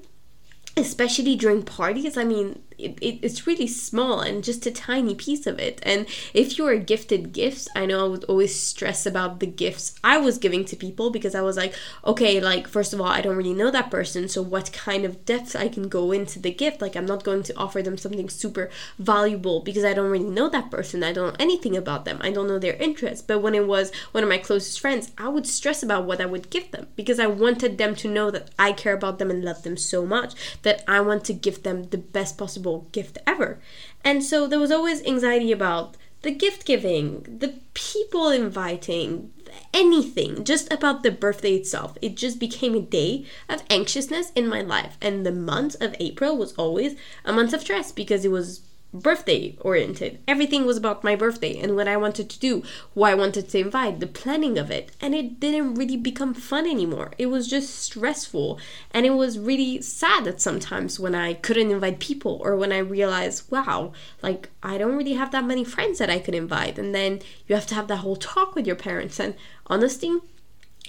especially 0.78 1.36
during 1.36 1.64
parties, 1.64 2.18
I 2.18 2.24
mean, 2.24 2.62
it, 2.78 2.98
it, 3.02 3.20
it's 3.22 3.48
really 3.48 3.68
small 3.68 4.22
and 4.22 4.44
just 4.44 4.66
a 4.66 4.72
tiny 4.72 5.16
piece 5.16 5.48
of 5.48 5.60
it. 5.60 5.80
And 5.84 6.06
if 6.34 6.58
you 6.58 6.66
are 6.68 6.78
gifted 6.78 7.34
gifts, 7.34 7.68
I 7.76 7.86
know 7.86 8.06
I 8.06 8.08
would 8.08 8.24
always 8.26 8.60
stress 8.60 9.06
about 9.06 9.40
the 9.40 9.48
gifts 9.48 9.96
I 10.04 10.18
was 10.18 10.38
giving 10.38 10.66
to 10.66 10.76
people 10.76 11.10
because 11.10 11.36
I 11.36 11.42
was 11.42 11.58
like, 11.58 11.74
okay, 12.06 12.40
like, 12.40 12.68
first 12.68 12.94
of 12.94 13.02
all, 13.02 13.08
I 13.08 13.22
don't 13.22 13.38
really 13.38 13.54
know 13.54 13.72
that 13.72 13.92
person. 13.92 14.28
So, 14.28 14.42
what 14.42 14.72
kind 14.74 15.06
of 15.06 15.26
depth 15.26 15.56
I 15.56 15.68
can 15.68 15.88
go 15.88 16.12
into 16.12 16.40
the 16.40 16.52
gift? 16.52 16.82
Like, 16.82 16.96
I'm 16.96 17.06
not 17.06 17.24
going 17.24 17.44
to 17.44 17.58
offer 17.58 17.82
them 17.82 17.98
something 17.98 18.30
super 18.30 18.70
valuable 19.00 19.62
because 19.62 19.84
I 19.84 19.94
don't 19.94 20.12
really 20.12 20.26
know 20.30 20.50
that 20.50 20.72
person. 20.72 21.04
I 21.04 21.14
don't 21.14 21.30
know 21.30 21.36
anything 21.40 21.78
about 21.78 22.06
them. 22.06 22.20
I 22.22 22.32
don't 22.32 22.48
know 22.48 22.60
their 22.60 22.76
interests. 22.76 23.24
But 23.26 23.40
when 23.40 23.56
it 23.56 23.68
was 23.68 23.92
one 24.12 24.24
of 24.24 24.30
my 24.30 24.38
closest 24.38 24.80
friends, 24.80 25.12
I 25.18 25.28
would 25.28 25.48
stress 25.48 25.84
about 25.84 26.06
what 26.06 26.22
I 26.22 26.26
would 26.26 26.50
give 26.50 26.72
them 26.72 26.88
because 26.96 27.20
I 27.20 27.28
wanted 27.28 27.78
them 27.78 27.96
to 27.96 28.08
know 28.08 28.32
that 28.32 28.52
I 28.58 28.72
care 28.72 28.94
about 28.94 29.20
them 29.20 29.32
and 29.32 29.44
love 29.44 29.64
them 29.64 29.78
so 29.78 30.06
much 30.06 30.34
that 30.64 30.84
I 30.88 31.00
want 31.02 31.24
to 31.26 31.34
give 31.34 31.64
them 31.64 31.90
the 31.90 31.98
best 31.98 32.38
possible 32.38 32.65
gift 32.92 33.18
ever. 33.26 33.60
And 34.04 34.24
so 34.24 34.48
there 34.48 34.60
was 34.60 34.72
always 34.72 35.04
anxiety 35.06 35.52
about 35.52 35.98
the 36.22 36.32
gift 36.32 36.66
giving, 36.66 37.22
the 37.40 37.54
people 37.74 38.30
inviting, 38.30 39.32
anything, 39.74 40.44
just 40.44 40.72
about 40.74 41.04
the 41.04 41.12
birthday 41.12 41.56
itself. 41.56 41.98
It 42.02 42.16
just 42.16 42.40
became 42.40 42.76
a 42.76 42.82
day 42.82 43.26
of 43.48 43.64
anxiousness 43.70 44.32
in 44.36 44.48
my 44.48 44.62
life. 44.62 44.98
And 45.02 45.26
the 45.26 45.32
month 45.32 45.76
of 45.80 45.96
April 46.00 46.36
was 46.36 46.54
always 46.54 46.96
a 47.24 47.32
month 47.32 47.54
of 47.54 47.62
stress 47.62 47.92
because 47.92 48.26
it 48.26 48.32
was 48.32 48.62
birthday 48.94 49.58
oriented. 49.62 50.20
Everything 50.28 50.66
was 50.66 50.78
about 50.78 51.04
my 51.04 51.16
birthday 51.16 51.58
and 51.60 51.76
what 51.76 51.88
I 51.88 51.98
wanted 51.98 52.30
to 52.30 52.40
do, 52.40 52.64
who 52.94 53.04
I 53.04 53.14
wanted 53.14 53.50
to 53.50 53.60
invite, 53.60 54.00
the 54.00 54.08
planning 54.08 54.58
of 54.58 54.72
it. 54.72 54.92
And 55.02 55.14
it 55.14 55.40
didn't 55.40 55.76
really 55.76 55.98
become 55.98 56.34
fun 56.34 56.66
anymore. 56.66 57.12
It 57.18 57.28
was 57.28 57.48
just 57.48 57.78
stressful. 57.78 58.60
And 58.92 59.06
it 59.06 59.12
was 59.12 59.38
really 59.38 59.82
sad 59.82 60.28
at 60.28 60.42
sometimes 60.42 61.00
when 61.00 61.14
I 61.14 61.34
couldn't 61.34 61.72
invite 61.72 62.00
people 62.00 62.40
or 62.44 62.56
when 62.56 62.72
I 62.72 62.78
realized, 62.78 63.52
wow, 63.52 63.92
like 64.22 64.50
I 64.64 64.78
don't 64.78 64.96
really 64.98 65.14
have 65.14 65.32
that 65.32 65.46
many 65.46 65.64
friends 65.64 66.00
that 66.00 66.10
I 66.10 66.20
could 66.20 66.36
invite. 66.36 66.80
And 66.80 66.96
then 66.96 67.22
you 67.48 67.56
have 67.56 67.68
to 67.68 67.76
have 67.76 67.88
that 67.90 67.98
whole 67.98 68.16
talk 68.16 68.56
with 68.56 68.66
your 68.66 68.78
parents. 68.78 69.20
And 69.20 69.36
honestly, 69.68 70.20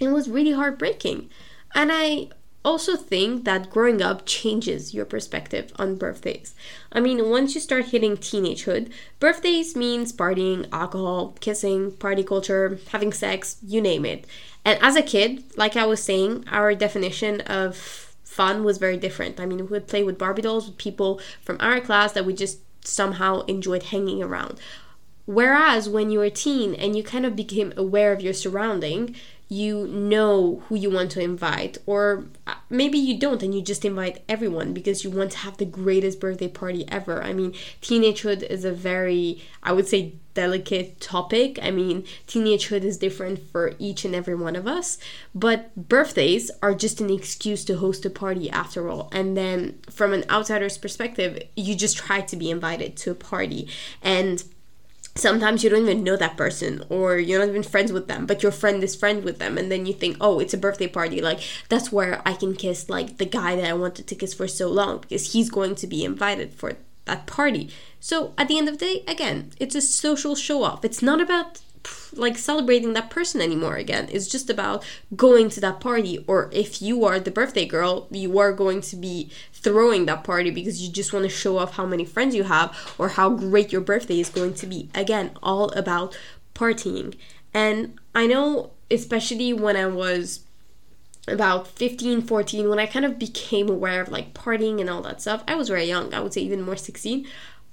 it 0.01 0.09
was 0.09 0.29
really 0.29 0.53
heartbreaking. 0.53 1.29
And 1.75 1.91
I 1.93 2.29
also 2.67 2.97
think 2.97 3.45
that 3.45 3.71
growing 3.71 4.03
up 4.03 4.27
changes 4.27 4.93
your 4.93 5.05
perspective 5.05 5.73
on 5.77 5.95
birthdays. 5.95 6.55
I 6.91 6.99
mean, 7.01 7.31
once 7.31 7.55
you 7.55 7.61
start 7.61 7.87
hitting 7.87 8.17
teenagehood, 8.17 8.91
birthdays 9.21 9.77
means 9.77 10.13
partying, 10.13 10.69
alcohol, 10.73 11.37
kissing, 11.41 11.93
party 11.93 12.25
culture, 12.25 12.79
having 12.89 13.13
sex, 13.13 13.59
you 13.63 13.81
name 13.81 14.05
it. 14.05 14.27
And 14.65 14.83
as 14.83 14.97
a 14.97 15.03
kid, 15.03 15.45
like 15.57 15.77
I 15.77 15.87
was 15.87 16.03
saying, 16.03 16.45
our 16.49 16.75
definition 16.75 17.41
of 17.43 17.77
fun 18.25 18.65
was 18.65 18.79
very 18.79 18.97
different. 18.97 19.39
I 19.39 19.47
mean, 19.47 19.59
we 19.59 19.65
would 19.65 19.87
play 19.87 20.03
with 20.03 20.19
Barbie 20.19 20.43
dolls 20.43 20.67
with 20.67 20.77
people 20.77 21.21
from 21.43 21.59
our 21.61 21.81
class 21.81 22.13
that 22.13 22.27
we 22.27 22.35
just 22.35 22.59
somehow 22.85 23.43
enjoyed 23.43 23.85
hanging 23.85 24.23
around. 24.23 24.59
Whereas 25.27 25.89
when 25.89 26.11
you 26.11 26.21
were 26.21 26.27
a 26.27 26.31
teen 26.31 26.75
and 26.75 26.97
you 26.97 27.03
kind 27.03 27.27
of 27.27 27.37
became 27.37 27.73
aware 27.77 28.13
of 28.13 28.23
your 28.23 28.33
surrounding, 28.33 29.17
you 29.49 29.87
know 29.87 30.63
who 30.69 30.75
you 30.75 30.91
want 30.91 31.11
to 31.13 31.21
invite 31.21 31.79
or 31.87 32.27
uh, 32.49 32.55
maybe 32.69 32.99
you 32.99 33.17
don't 33.17 33.45
and 33.45 33.55
you 33.55 33.63
just 33.63 33.85
invite 33.85 34.25
everyone 34.29 34.73
because 34.73 35.05
you 35.05 35.11
want 35.11 35.31
to 35.31 35.39
have 35.39 35.57
the 35.57 35.65
greatest 35.65 36.19
birthday 36.19 36.49
party 36.49 36.85
ever. 36.89 37.23
I 37.23 37.33
mean 37.33 37.53
teenagehood 37.81 38.43
is 38.43 38.65
a 38.65 38.73
very 38.73 39.43
i 39.63 39.73
would 39.73 39.87
say 39.87 40.15
delicate 40.35 41.01
topic. 41.01 41.61
I 41.63 41.71
mean 41.71 42.03
teenagehood 42.27 42.83
is 42.83 42.99
different 42.99 43.39
for 43.39 43.75
each 43.79 44.05
and 44.05 44.17
every 44.17 44.35
one 44.35 44.57
of 44.57 44.67
us 44.67 44.99
but 45.33 45.75
birthdays 45.77 46.51
are 46.61 46.75
just 46.75 47.01
an 47.01 47.11
excuse 47.11 47.65
to 47.67 47.77
host 47.77 48.05
a 48.05 48.11
party 48.11 48.51
after 48.51 48.89
all. 48.89 49.09
And 49.13 49.37
then 49.37 49.79
from 49.91 50.13
an 50.13 50.25
outsider's 50.29 50.77
perspective 50.77 51.41
you 51.55 51.77
just 51.77 51.97
try 51.97 52.21
to 52.23 52.37
be 52.37 52.51
invited 52.51 52.97
to 52.97 53.13
a 53.13 53.15
party. 53.15 53.69
And 54.03 54.43
sometimes 55.17 55.65
you 55.65 55.71
don't 55.71 55.83
even 55.83 56.05
know 56.05 56.17
that 56.17 56.37
person 56.37 56.85
or 56.89 57.17
you're 57.17 57.39
not 57.39 57.49
even 57.49 57.63
friends 57.63 57.93
with 57.93 58.09
them 58.09 58.27
but 58.27 58.43
your 58.43 58.53
friend 58.53 58.83
is 58.83 58.95
friend 58.95 59.25
with 59.25 59.39
them 59.39 59.57
and 59.59 59.71
then 59.71 59.87
you 59.87 59.93
think 59.93 60.17
oh 60.21 60.39
it's 60.39 60.55
a 60.55 60.59
birthday 60.59 60.87
party 60.87 61.21
like 61.21 61.41
that's 61.69 61.91
where 61.91 62.21
i 62.27 62.33
can 62.33 62.55
kiss 62.55 62.89
like 62.89 63.19
the 63.19 63.25
guy 63.25 63.57
that 63.57 63.69
i 63.69 63.73
wanted 63.73 64.07
to 64.07 64.15
kiss 64.15 64.35
for 64.35 64.47
so 64.47 64.69
long 64.69 64.99
because 64.99 65.33
he's 65.33 65.51
going 65.51 65.75
to 65.75 65.87
be 65.87 66.05
invited 66.05 66.53
for 66.53 66.77
that 67.07 67.27
party. 67.27 67.71
So 67.99 68.35
at 68.37 68.49
the 68.49 68.59
end 68.59 68.69
of 68.69 68.79
the 68.79 68.85
day 68.85 69.05
again 69.09 69.53
it's 69.59 69.75
a 69.75 69.81
social 69.81 70.35
show 70.35 70.63
off 70.63 70.85
it's 70.85 71.03
not 71.03 71.21
about 71.21 71.61
like 72.17 72.39
celebrating 72.39 72.93
that 72.95 73.11
person 73.11 73.41
anymore 73.41 73.77
again. 73.77 74.09
It's 74.11 74.29
just 74.29 74.51
about 74.51 74.85
going 75.15 75.49
to 75.51 75.61
that 75.61 75.81
party, 75.81 76.25
or 76.27 76.51
if 76.53 76.81
you 76.83 77.05
are 77.05 77.21
the 77.21 77.31
birthday 77.31 77.67
girl, 77.67 78.09
you 78.11 78.39
are 78.39 78.53
going 78.53 78.81
to 78.83 78.97
be 78.97 79.31
throwing 79.53 80.07
that 80.07 80.25
party 80.25 80.51
because 80.51 80.83
you 80.83 80.93
just 80.93 81.13
want 81.13 81.25
to 81.25 81.29
show 81.29 81.59
off 81.59 81.75
how 81.75 81.87
many 81.87 82.05
friends 82.05 82.35
you 82.35 82.45
have 82.45 82.95
or 82.99 83.11
how 83.11 83.31
great 83.31 83.73
your 83.73 83.81
birthday 83.81 84.21
is 84.21 84.29
going 84.29 84.55
to 84.55 84.67
be. 84.67 84.89
Again, 84.95 85.33
all 85.43 85.71
about 85.73 86.17
partying. 86.55 87.17
And 87.53 87.99
I 88.15 88.27
know, 88.27 88.71
especially 88.91 89.53
when 89.53 89.77
I 89.77 89.87
was 89.87 90.41
about 91.29 91.67
15 91.67 92.23
14 92.23 92.69
when 92.69 92.79
i 92.79 92.87
kind 92.87 93.05
of 93.05 93.19
became 93.19 93.69
aware 93.69 94.01
of 94.01 94.09
like 94.11 94.33
partying 94.33 94.81
and 94.81 94.89
all 94.89 95.03
that 95.03 95.21
stuff 95.21 95.43
i 95.49 95.55
was 95.55 95.69
very 95.69 95.85
young 95.85 96.15
i 96.15 96.21
would 96.21 96.33
say 96.33 96.41
even 96.41 96.63
more 96.63 96.77
16 96.77 97.27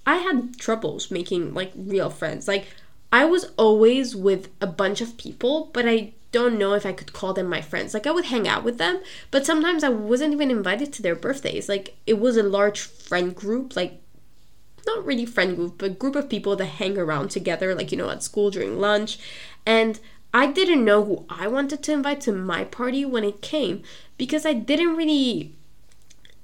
i 0.07 0.15
had 0.15 0.57
troubles 0.57 1.11
making 1.11 1.53
like 1.53 1.71
real 1.75 2.09
friends 2.09 2.47
like 2.47 2.65
I 3.13 3.25
was 3.25 3.51
always 3.57 4.15
with 4.15 4.49
a 4.59 4.65
bunch 4.65 4.99
of 4.99 5.17
people, 5.17 5.69
but 5.71 5.87
I 5.87 6.13
don't 6.31 6.57
know 6.57 6.73
if 6.73 6.83
I 6.83 6.93
could 6.93 7.13
call 7.13 7.31
them 7.31 7.47
my 7.47 7.61
friends. 7.61 7.93
Like 7.93 8.07
I 8.07 8.11
would 8.11 8.25
hang 8.25 8.47
out 8.47 8.63
with 8.63 8.79
them, 8.79 9.03
but 9.29 9.45
sometimes 9.45 9.83
I 9.83 9.89
wasn't 9.89 10.33
even 10.33 10.49
invited 10.49 10.91
to 10.93 11.03
their 11.03 11.15
birthdays. 11.15 11.69
Like 11.69 11.95
it 12.07 12.19
was 12.19 12.37
a 12.37 12.41
large 12.41 12.81
friend 12.81 13.35
group, 13.35 13.75
like 13.75 14.01
not 14.87 15.05
really 15.05 15.27
friend 15.27 15.55
group, 15.55 15.77
but 15.77 15.99
group 15.99 16.15
of 16.15 16.27
people 16.27 16.55
that 16.55 16.65
hang 16.65 16.97
around 16.97 17.29
together, 17.29 17.75
like 17.75 17.91
you 17.91 17.99
know, 17.99 18.09
at 18.09 18.23
school 18.23 18.49
during 18.49 18.79
lunch. 18.79 19.19
And 19.63 19.99
I 20.33 20.47
didn't 20.47 20.83
know 20.83 21.05
who 21.05 21.25
I 21.29 21.47
wanted 21.47 21.83
to 21.83 21.93
invite 21.93 22.21
to 22.21 22.31
my 22.31 22.63
party 22.63 23.05
when 23.05 23.23
it 23.23 23.43
came 23.43 23.83
because 24.17 24.43
I 24.43 24.53
didn't 24.53 24.95
really 24.95 25.53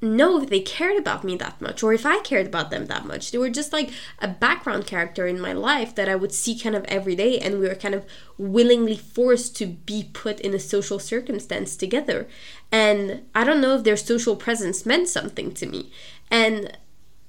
know 0.01 0.41
if 0.41 0.49
they 0.49 0.61
cared 0.61 0.97
about 0.97 1.23
me 1.23 1.35
that 1.37 1.59
much 1.59 1.83
or 1.83 1.93
if 1.93 2.05
I 2.05 2.19
cared 2.19 2.47
about 2.47 2.69
them 2.69 2.85
that 2.85 3.05
much. 3.05 3.31
They 3.31 3.37
were 3.37 3.49
just 3.49 3.73
like 3.73 3.91
a 4.19 4.27
background 4.27 4.87
character 4.87 5.27
in 5.27 5.39
my 5.39 5.53
life 5.53 5.93
that 5.95 6.09
I 6.09 6.15
would 6.15 6.31
see 6.31 6.57
kind 6.57 6.75
of 6.75 6.85
every 6.85 7.15
day, 7.15 7.37
and 7.39 7.59
we 7.59 7.67
were 7.67 7.75
kind 7.75 7.95
of 7.95 8.05
willingly 8.37 8.95
forced 8.95 9.55
to 9.57 9.65
be 9.65 10.09
put 10.13 10.39
in 10.39 10.53
a 10.53 10.59
social 10.59 10.99
circumstance 10.99 11.75
together. 11.75 12.27
And 12.71 13.23
I 13.35 13.43
don't 13.43 13.61
know 13.61 13.75
if 13.75 13.83
their 13.83 13.97
social 13.97 14.35
presence 14.35 14.85
meant 14.85 15.09
something 15.09 15.53
to 15.55 15.65
me. 15.65 15.91
And 16.31 16.77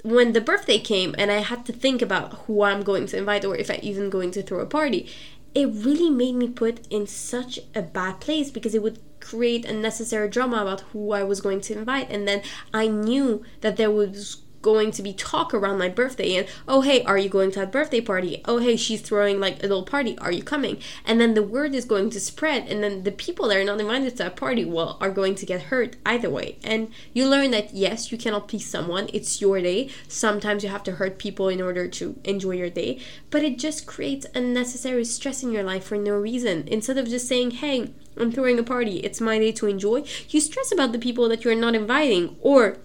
when 0.03 0.33
the 0.33 0.41
birthday 0.41 0.79
came 0.79 1.15
and 1.19 1.31
I 1.31 1.39
had 1.39 1.67
to 1.67 1.73
think 1.73 2.01
about 2.01 2.33
who 2.47 2.63
I'm 2.63 2.83
going 2.83 3.07
to 3.07 3.19
invite 3.19 3.45
or 3.45 3.57
if 3.57 3.71
I'm 3.71 3.81
even 3.83 4.11
going 4.11 4.31
to 4.33 4.43
throw 4.43 4.61
a 4.61 4.67
party, 4.67 5.11
it 5.55 5.67
really 5.67 6.11
made 6.11 6.35
me 6.35 6.49
put 6.49 6.87
in 6.89 7.07
such 7.07 7.59
a 7.75 7.83
bad 7.83 8.21
place 8.21 8.51
because 8.51 8.75
it 8.75 8.83
would 8.83 8.99
create 9.21 9.65
unnecessary 9.65 10.29
drama 10.29 10.63
about 10.63 10.81
who 10.93 11.13
I 11.13 11.23
was 11.23 11.41
going 11.41 11.61
to 11.63 11.79
invite. 11.79 12.11
And 12.11 12.27
then 12.27 12.43
I 12.73 12.87
knew 12.87 13.45
that 13.61 13.77
there 13.77 13.91
was 13.91 14.43
going 14.63 14.91
to 14.93 15.03
be 15.03 15.13
talk 15.13 15.55
around 15.55 15.79
my 15.79 15.89
birthday 15.89 16.35
and 16.35 16.47
oh 16.69 16.83
hey 16.83 17.03
are 17.05 17.17
you 17.17 17.29
going 17.29 17.51
to 17.51 17.61
that 17.61 17.73
birthday 17.73 18.01
party? 18.01 18.43
Oh 18.45 18.59
hey 18.59 18.77
she's 18.77 19.01
throwing 19.01 19.41
like 19.41 19.59
a 19.59 19.63
little 19.63 19.85
party. 19.85 20.19
Are 20.19 20.33
you 20.33 20.43
coming? 20.43 20.79
And 21.05 21.21
then 21.21 21.35
the 21.35 21.43
word 21.43 21.75
is 21.75 21.85
going 21.85 22.11
to 22.11 22.21
spread 22.21 22.69
and 22.69 22.83
then 22.83 23.05
the 23.05 23.13
people 23.13 23.49
that 23.49 23.57
are 23.57 23.65
not 23.65 23.81
invited 23.81 24.11
to 24.11 24.17
that 24.19 24.37
party 24.37 24.65
well 24.65 24.99
are 25.01 25.11
going 25.11 25.35
to 25.37 25.47
get 25.47 25.63
hurt 25.65 25.97
either 26.05 26.31
way. 26.31 26.59
And 26.63 26.91
you 27.13 27.29
learn 27.29 27.51
that 27.53 27.75
yes 27.75 28.13
you 28.13 28.19
cannot 28.19 28.49
please 28.49 28.67
someone. 28.67 29.09
It's 29.13 29.41
your 29.41 29.61
day. 29.61 29.91
Sometimes 30.09 30.63
you 30.63 30.71
have 30.71 30.85
to 30.85 30.93
hurt 30.93 31.19
people 31.19 31.49
in 31.49 31.61
order 31.61 31.89
to 31.89 32.19
enjoy 32.25 32.53
your 32.53 32.71
day. 32.71 32.99
But 33.31 33.43
it 33.43 33.59
just 33.59 33.87
creates 33.87 34.27
unnecessary 34.35 35.05
stress 35.05 35.43
in 35.43 35.53
your 35.53 35.63
life 35.63 35.85
for 35.85 35.97
no 35.97 36.15
reason. 36.15 36.65
Instead 36.69 36.99
of 36.99 37.09
just 37.09 37.29
saying 37.29 37.53
hey 37.53 37.93
i'm 38.17 38.33
throwing 38.33 38.59
a 38.59 38.63
party. 38.63 38.99
It's 38.99 39.21
my 39.21 39.39
day 39.39 39.53
to 39.53 39.67
enjoy 39.67 40.05
you 40.29 40.41
stress 40.41 40.73
about 40.73 40.93
the 40.93 40.99
people 40.99 41.29
that 41.29 41.45
you're 41.45 41.55
not 41.55 41.75
inviting 41.75 42.37
or 42.41 42.79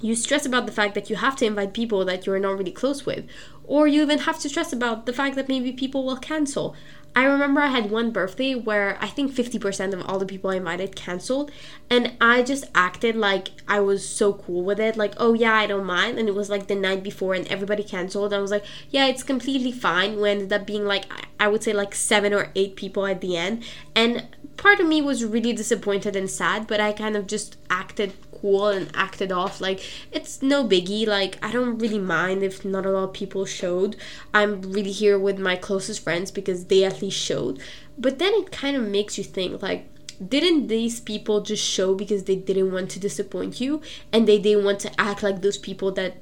you 0.00 0.14
stress 0.14 0.46
about 0.46 0.66
the 0.66 0.72
fact 0.72 0.94
that 0.94 1.10
you 1.10 1.16
have 1.16 1.36
to 1.36 1.46
invite 1.46 1.74
people 1.74 2.04
that 2.04 2.26
you're 2.26 2.38
not 2.38 2.56
really 2.58 2.72
close 2.72 3.04
with, 3.04 3.26
or 3.64 3.86
you 3.86 4.02
even 4.02 4.20
have 4.20 4.38
to 4.40 4.48
stress 4.48 4.72
about 4.72 5.06
the 5.06 5.12
fact 5.12 5.36
that 5.36 5.48
maybe 5.48 5.72
people 5.72 6.04
will 6.04 6.16
cancel. 6.16 6.74
I 7.14 7.24
remember 7.24 7.60
I 7.60 7.68
had 7.68 7.90
one 7.90 8.12
birthday 8.12 8.54
where 8.54 8.96
I 9.00 9.08
think 9.08 9.32
50% 9.32 9.92
of 9.92 10.02
all 10.08 10.20
the 10.20 10.26
people 10.26 10.50
I 10.50 10.56
invited 10.56 10.94
canceled, 10.94 11.50
and 11.88 12.12
I 12.20 12.42
just 12.42 12.66
acted 12.72 13.16
like 13.16 13.48
I 13.66 13.80
was 13.80 14.08
so 14.08 14.32
cool 14.34 14.62
with 14.62 14.78
it. 14.78 14.96
Like, 14.96 15.14
oh 15.16 15.34
yeah, 15.34 15.54
I 15.54 15.66
don't 15.66 15.86
mind. 15.86 16.18
And 16.18 16.28
it 16.28 16.36
was 16.36 16.48
like 16.48 16.68
the 16.68 16.76
night 16.76 17.02
before, 17.02 17.34
and 17.34 17.48
everybody 17.48 17.82
canceled. 17.82 18.32
I 18.32 18.38
was 18.38 18.52
like, 18.52 18.64
yeah, 18.90 19.06
it's 19.06 19.24
completely 19.24 19.72
fine. 19.72 20.20
We 20.20 20.30
ended 20.30 20.52
up 20.52 20.66
being 20.66 20.84
like, 20.84 21.04
I 21.40 21.48
would 21.48 21.64
say 21.64 21.72
like 21.72 21.96
seven 21.96 22.32
or 22.32 22.52
eight 22.54 22.76
people 22.76 23.04
at 23.06 23.20
the 23.20 23.36
end. 23.36 23.64
And 23.96 24.28
part 24.56 24.78
of 24.78 24.86
me 24.86 25.02
was 25.02 25.24
really 25.24 25.52
disappointed 25.52 26.14
and 26.14 26.30
sad, 26.30 26.68
but 26.68 26.78
I 26.78 26.92
kind 26.92 27.16
of 27.16 27.26
just 27.26 27.56
acted 27.70 28.12
cool 28.40 28.68
and 28.68 28.90
acted 28.94 29.30
off 29.32 29.60
like 29.60 29.80
it's 30.12 30.42
no 30.42 30.64
biggie 30.64 31.06
like 31.06 31.38
i 31.44 31.50
don't 31.52 31.78
really 31.78 31.98
mind 31.98 32.42
if 32.42 32.64
not 32.64 32.86
a 32.86 32.90
lot 32.90 33.04
of 33.04 33.12
people 33.12 33.44
showed. 33.44 33.96
I'm 34.32 34.62
really 34.62 34.92
here 34.92 35.18
with 35.18 35.38
my 35.38 35.56
closest 35.56 36.02
friends 36.02 36.30
because 36.30 36.66
they 36.66 36.84
at 36.84 37.02
least 37.02 37.18
showed. 37.18 37.60
But 37.98 38.18
then 38.18 38.32
it 38.34 38.50
kind 38.50 38.76
of 38.76 38.82
makes 38.82 39.18
you 39.18 39.24
think 39.24 39.62
like 39.62 39.86
didn't 40.26 40.66
these 40.66 41.00
people 41.00 41.40
just 41.40 41.64
show 41.64 41.94
because 41.94 42.24
they 42.24 42.36
didn't 42.36 42.72
want 42.72 42.90
to 42.90 43.00
disappoint 43.00 43.60
you 43.60 43.80
and 44.12 44.28
they 44.28 44.38
didn't 44.38 44.64
want 44.64 44.80
to 44.80 45.00
act 45.00 45.22
like 45.22 45.40
those 45.40 45.56
people 45.56 45.90
that 45.92 46.16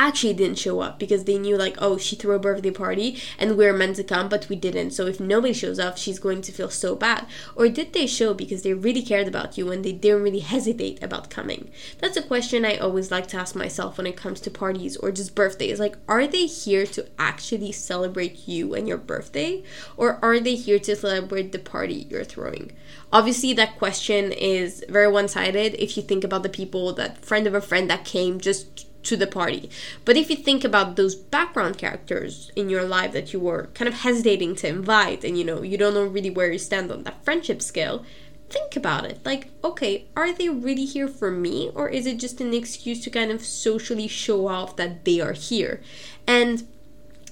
actually 0.00 0.32
didn't 0.32 0.58
show 0.58 0.80
up 0.80 0.98
because 0.98 1.24
they 1.24 1.38
knew 1.38 1.56
like 1.56 1.76
oh 1.78 1.98
she 1.98 2.16
threw 2.16 2.34
a 2.34 2.38
birthday 2.38 2.70
party 2.70 3.20
and 3.38 3.56
we 3.56 3.66
are 3.66 3.72
meant 3.72 3.96
to 3.96 4.02
come 4.02 4.28
but 4.28 4.48
we 4.48 4.56
didn't. 4.56 4.92
So 4.92 5.06
if 5.06 5.20
nobody 5.20 5.52
shows 5.52 5.78
up 5.78 5.98
she's 5.98 6.18
going 6.18 6.40
to 6.42 6.52
feel 6.52 6.70
so 6.70 6.96
bad. 6.96 7.26
Or 7.54 7.68
did 7.68 7.92
they 7.92 8.06
show 8.06 8.32
because 8.32 8.62
they 8.62 8.72
really 8.72 9.02
cared 9.02 9.28
about 9.28 9.58
you 9.58 9.70
and 9.70 9.84
they 9.84 9.92
didn't 9.92 10.22
really 10.22 10.40
hesitate 10.40 11.02
about 11.02 11.28
coming? 11.28 11.70
That's 11.98 12.16
a 12.16 12.22
question 12.22 12.64
i 12.64 12.76
always 12.76 13.10
like 13.10 13.26
to 13.28 13.36
ask 13.36 13.54
myself 13.54 13.98
when 13.98 14.06
it 14.06 14.16
comes 14.16 14.40
to 14.40 14.50
parties 14.50 14.96
or 14.96 15.12
just 15.12 15.34
birthdays. 15.34 15.78
Like 15.78 15.96
are 16.08 16.26
they 16.26 16.46
here 16.46 16.86
to 16.86 17.06
actually 17.18 17.72
celebrate 17.72 18.48
you 18.48 18.74
and 18.74 18.88
your 18.88 18.98
birthday? 18.98 19.62
Or 19.98 20.18
are 20.24 20.40
they 20.40 20.54
here 20.54 20.78
to 20.78 20.96
celebrate 20.96 21.52
the 21.52 21.58
party 21.58 22.06
you're 22.08 22.24
throwing? 22.24 22.72
Obviously 23.12 23.52
that 23.52 23.78
question 23.78 24.32
is 24.32 24.82
very 24.88 25.08
one-sided. 25.08 25.74
If 25.74 25.96
you 25.98 26.02
think 26.02 26.24
about 26.24 26.42
the 26.42 26.48
people 26.48 26.94
that 26.94 27.22
friend 27.22 27.46
of 27.46 27.54
a 27.54 27.60
friend 27.60 27.90
that 27.90 28.06
came 28.06 28.40
just 28.40 28.86
to 29.02 29.16
the 29.16 29.26
party. 29.26 29.70
But 30.04 30.16
if 30.16 30.30
you 30.30 30.36
think 30.36 30.64
about 30.64 30.96
those 30.96 31.14
background 31.14 31.78
characters 31.78 32.50
in 32.54 32.68
your 32.68 32.84
life 32.84 33.12
that 33.12 33.32
you 33.32 33.40
were 33.40 33.68
kind 33.74 33.88
of 33.88 34.00
hesitating 34.00 34.56
to 34.56 34.68
invite 34.68 35.24
and 35.24 35.38
you 35.38 35.44
know, 35.44 35.62
you 35.62 35.78
don't 35.78 35.94
know 35.94 36.04
really 36.04 36.30
where 36.30 36.52
you 36.52 36.58
stand 36.58 36.90
on 36.90 37.04
that 37.04 37.24
friendship 37.24 37.62
scale, 37.62 38.04
think 38.50 38.76
about 38.76 39.04
it. 39.04 39.20
Like, 39.24 39.48
okay, 39.64 40.06
are 40.16 40.32
they 40.32 40.48
really 40.48 40.84
here 40.84 41.08
for 41.08 41.30
me 41.30 41.70
or 41.74 41.88
is 41.88 42.06
it 42.06 42.18
just 42.18 42.40
an 42.40 42.52
excuse 42.52 43.02
to 43.04 43.10
kind 43.10 43.30
of 43.30 43.44
socially 43.44 44.08
show 44.08 44.48
off 44.48 44.76
that 44.76 45.04
they 45.04 45.20
are 45.20 45.32
here? 45.32 45.80
And 46.26 46.66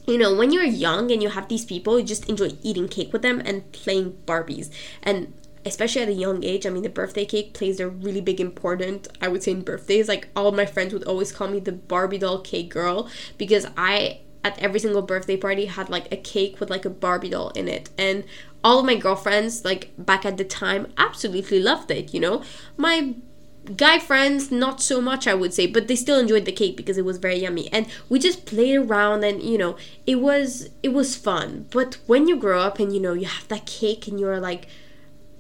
you 0.07 0.17
know, 0.17 0.35
when 0.35 0.53
you're 0.53 0.65
young 0.65 1.13
and 1.13 1.23
you 1.23 1.29
have 1.29 1.49
these 1.49 1.67
people, 1.67 2.01
you 2.01 2.07
just 2.07 2.31
enjoy 2.31 2.53
eating 2.63 2.89
cake 2.89 3.13
with 3.13 3.21
them 3.21 3.43
and 3.45 3.71
playing 3.73 4.13
Barbies. 4.25 4.71
And 5.03 5.35
especially 5.65 6.03
at 6.03 6.09
a 6.09 6.13
young 6.13 6.45
age. 6.45 6.67
I 6.67 6.71
mean, 6.71 6.83
the 6.83 6.89
birthday 6.89 7.25
cake 7.25 7.55
plays 7.55 7.81
a 7.81 7.89
really 7.89 8.21
big 8.21 8.41
important, 8.41 9.09
I 9.21 9.29
would 9.29 9.43
say, 9.43 9.53
in 9.53 9.63
birthdays. 9.63 10.09
Like, 10.09 10.29
all 10.35 10.53
my 10.53 10.67
friends 10.67 10.93
would 10.93 11.05
always 11.05 11.33
call 11.33 11.49
me 11.49 11.61
the 11.61 11.73
Barbie 11.73 12.19
doll 12.19 12.41
cake 12.41 12.71
girl 12.71 13.09
because 13.37 13.67
I, 13.77 14.21
at 14.45 14.59
every 14.59 14.81
single 14.81 15.03
birthday 15.03 15.37
party, 15.37 15.67
had 15.67 15.89
like 15.89 16.11
a 16.13 16.17
cake 16.17 16.61
with 16.61 16.71
like 16.71 16.85
a 16.85 16.91
Barbie 16.91 17.31
doll 17.31 17.51
in 17.51 17.69
it. 17.69 17.91
And 17.99 18.25
all 18.65 18.81
of 18.81 18.87
my 18.87 18.97
girlfriends, 18.97 19.65
like 19.65 19.91
back 19.99 20.25
at 20.25 20.37
the 20.37 20.45
time, 20.45 20.93
absolutely 20.97 21.61
loved 21.61 21.91
it, 21.91 22.13
you 22.15 22.21
know? 22.21 22.43
My 22.77 23.15
guy 23.77 23.99
friends 23.99 24.51
not 24.51 24.81
so 24.81 25.01
much 25.01 25.27
i 25.27 25.35
would 25.35 25.53
say 25.53 25.67
but 25.67 25.89
they 25.89 25.97
still 25.97 26.19
enjoyed 26.19 26.45
the 26.45 26.53
cake 26.53 26.77
because 26.77 26.97
it 26.97 27.05
was 27.05 27.19
very 27.19 27.37
yummy 27.37 27.71
and 27.73 27.87
we 28.09 28.19
just 28.19 28.47
played 28.47 28.77
around 28.77 29.23
and 29.23 29.43
you 29.43 29.59
know 29.59 29.77
it 30.07 30.17
was 30.17 30.71
it 30.83 30.89
was 30.89 31.17
fun 31.17 31.67
but 31.71 31.99
when 32.07 32.27
you 32.27 32.37
grow 32.37 32.61
up 32.61 32.79
and 32.79 32.95
you 32.95 33.01
know 33.01 33.13
you 33.13 33.27
have 33.27 33.47
that 33.49 33.67
cake 33.67 34.09
and 34.09 34.19
you're 34.19 34.41
like 34.41 34.69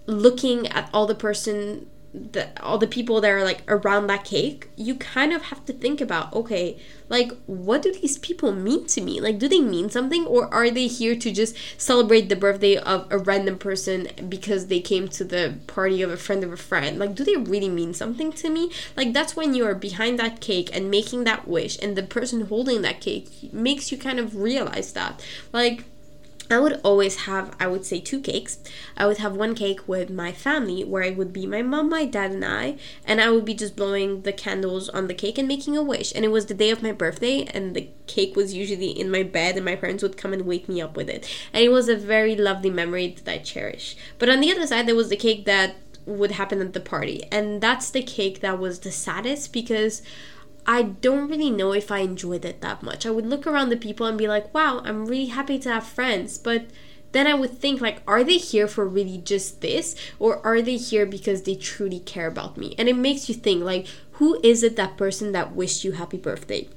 looking 0.08 0.66
at 0.68 0.88
all 0.92 1.06
the 1.06 1.14
person 1.14 1.86
the 2.14 2.48
all 2.62 2.78
the 2.78 2.86
people 2.86 3.20
that 3.20 3.30
are 3.30 3.44
like 3.44 3.62
around 3.68 4.06
that 4.06 4.24
cake 4.24 4.70
you 4.76 4.94
kind 4.94 5.32
of 5.32 5.42
have 5.42 5.62
to 5.66 5.74
think 5.74 6.00
about 6.00 6.32
okay 6.32 6.78
like 7.08 7.32
what 7.46 7.82
do 7.82 7.92
these 7.92 8.18
people 8.18 8.52
mean 8.52 8.86
to 8.86 9.00
me? 9.00 9.20
Like 9.20 9.38
do 9.38 9.48
they 9.48 9.60
mean 9.60 9.90
something? 9.90 10.26
Or 10.26 10.52
are 10.52 10.70
they 10.70 10.86
here 10.86 11.16
to 11.16 11.32
just 11.32 11.56
celebrate 11.80 12.28
the 12.28 12.36
birthday 12.36 12.76
of 12.76 13.06
a 13.10 13.18
random 13.18 13.58
person 13.58 14.08
because 14.28 14.66
they 14.66 14.80
came 14.80 15.08
to 15.08 15.24
the 15.24 15.54
party 15.66 16.02
of 16.02 16.10
a 16.10 16.16
friend 16.16 16.44
of 16.44 16.52
a 16.52 16.56
friend? 16.56 16.98
Like 16.98 17.14
do 17.14 17.24
they 17.24 17.36
really 17.36 17.68
mean 17.68 17.94
something 17.94 18.32
to 18.32 18.50
me? 18.50 18.70
Like 18.96 19.12
that's 19.12 19.36
when 19.36 19.54
you 19.54 19.64
are 19.66 19.74
behind 19.74 20.18
that 20.18 20.40
cake 20.40 20.70
and 20.72 20.90
making 20.90 21.24
that 21.24 21.48
wish 21.48 21.78
and 21.80 21.96
the 21.96 22.02
person 22.02 22.42
holding 22.42 22.82
that 22.82 23.00
cake 23.00 23.52
makes 23.52 23.90
you 23.90 23.98
kind 23.98 24.18
of 24.18 24.36
realize 24.36 24.92
that. 24.92 25.24
Like 25.52 25.84
I 26.50 26.58
would 26.58 26.80
always 26.82 27.16
have, 27.26 27.54
I 27.60 27.66
would 27.66 27.84
say, 27.84 28.00
two 28.00 28.20
cakes. 28.20 28.58
I 28.96 29.06
would 29.06 29.18
have 29.18 29.36
one 29.36 29.54
cake 29.54 29.86
with 29.86 30.08
my 30.08 30.32
family, 30.32 30.82
where 30.82 31.02
it 31.02 31.16
would 31.16 31.32
be 31.32 31.46
my 31.46 31.60
mom, 31.60 31.90
my 31.90 32.06
dad, 32.06 32.30
and 32.30 32.44
I, 32.44 32.76
and 33.04 33.20
I 33.20 33.30
would 33.30 33.44
be 33.44 33.54
just 33.54 33.76
blowing 33.76 34.22
the 34.22 34.32
candles 34.32 34.88
on 34.88 35.08
the 35.08 35.14
cake 35.14 35.36
and 35.36 35.46
making 35.46 35.76
a 35.76 35.82
wish. 35.82 36.12
And 36.14 36.24
it 36.24 36.30
was 36.30 36.46
the 36.46 36.54
day 36.54 36.70
of 36.70 36.82
my 36.82 36.92
birthday, 36.92 37.42
and 37.42 37.74
the 37.74 37.90
cake 38.06 38.34
was 38.34 38.54
usually 38.54 38.90
in 38.90 39.10
my 39.10 39.22
bed, 39.22 39.56
and 39.56 39.64
my 39.64 39.76
parents 39.76 40.02
would 40.02 40.16
come 40.16 40.32
and 40.32 40.46
wake 40.46 40.68
me 40.68 40.80
up 40.80 40.96
with 40.96 41.10
it. 41.10 41.28
And 41.52 41.62
it 41.62 41.70
was 41.70 41.88
a 41.88 41.96
very 41.96 42.34
lovely 42.34 42.70
memory 42.70 43.14
that 43.24 43.30
I 43.30 43.38
cherish. 43.38 43.96
But 44.18 44.30
on 44.30 44.40
the 44.40 44.50
other 44.50 44.66
side, 44.66 44.86
there 44.86 44.94
was 44.94 45.10
the 45.10 45.16
cake 45.16 45.44
that 45.44 45.76
would 46.06 46.32
happen 46.32 46.62
at 46.62 46.72
the 46.72 46.80
party, 46.80 47.24
and 47.30 47.60
that's 47.60 47.90
the 47.90 48.02
cake 48.02 48.40
that 48.40 48.58
was 48.58 48.80
the 48.80 48.90
saddest 48.90 49.52
because 49.52 50.00
I 50.68 50.82
don't 50.82 51.30
really 51.30 51.50
know 51.50 51.72
if 51.72 51.90
I 51.90 52.00
enjoyed 52.00 52.44
it 52.44 52.60
that 52.60 52.82
much. 52.82 53.06
I 53.06 53.10
would 53.10 53.24
look 53.24 53.46
around 53.46 53.70
the 53.70 53.76
people 53.78 54.04
and 54.04 54.18
be 54.18 54.28
like, 54.28 54.52
wow, 54.52 54.82
I'm 54.84 55.06
really 55.06 55.28
happy 55.28 55.58
to 55.60 55.70
have 55.70 55.86
friends. 55.86 56.36
But 56.36 56.66
then 57.12 57.26
I 57.26 57.32
would 57.32 57.58
think, 57.58 57.80
like, 57.80 58.02
are 58.06 58.22
they 58.22 58.36
here 58.36 58.68
for 58.68 58.86
really 58.86 59.16
just 59.16 59.62
this? 59.62 59.96
Or 60.18 60.46
are 60.46 60.60
they 60.60 60.76
here 60.76 61.06
because 61.06 61.42
they 61.42 61.54
truly 61.54 62.00
care 62.00 62.26
about 62.26 62.58
me? 62.58 62.74
And 62.76 62.86
it 62.86 62.96
makes 62.96 63.30
you 63.30 63.34
think, 63.34 63.64
like, 63.64 63.86
who 64.12 64.38
is 64.42 64.62
it 64.62 64.76
that 64.76 64.98
person 64.98 65.32
that 65.32 65.54
wished 65.54 65.84
you 65.84 65.92
happy 65.92 66.18
birthday? 66.18 66.68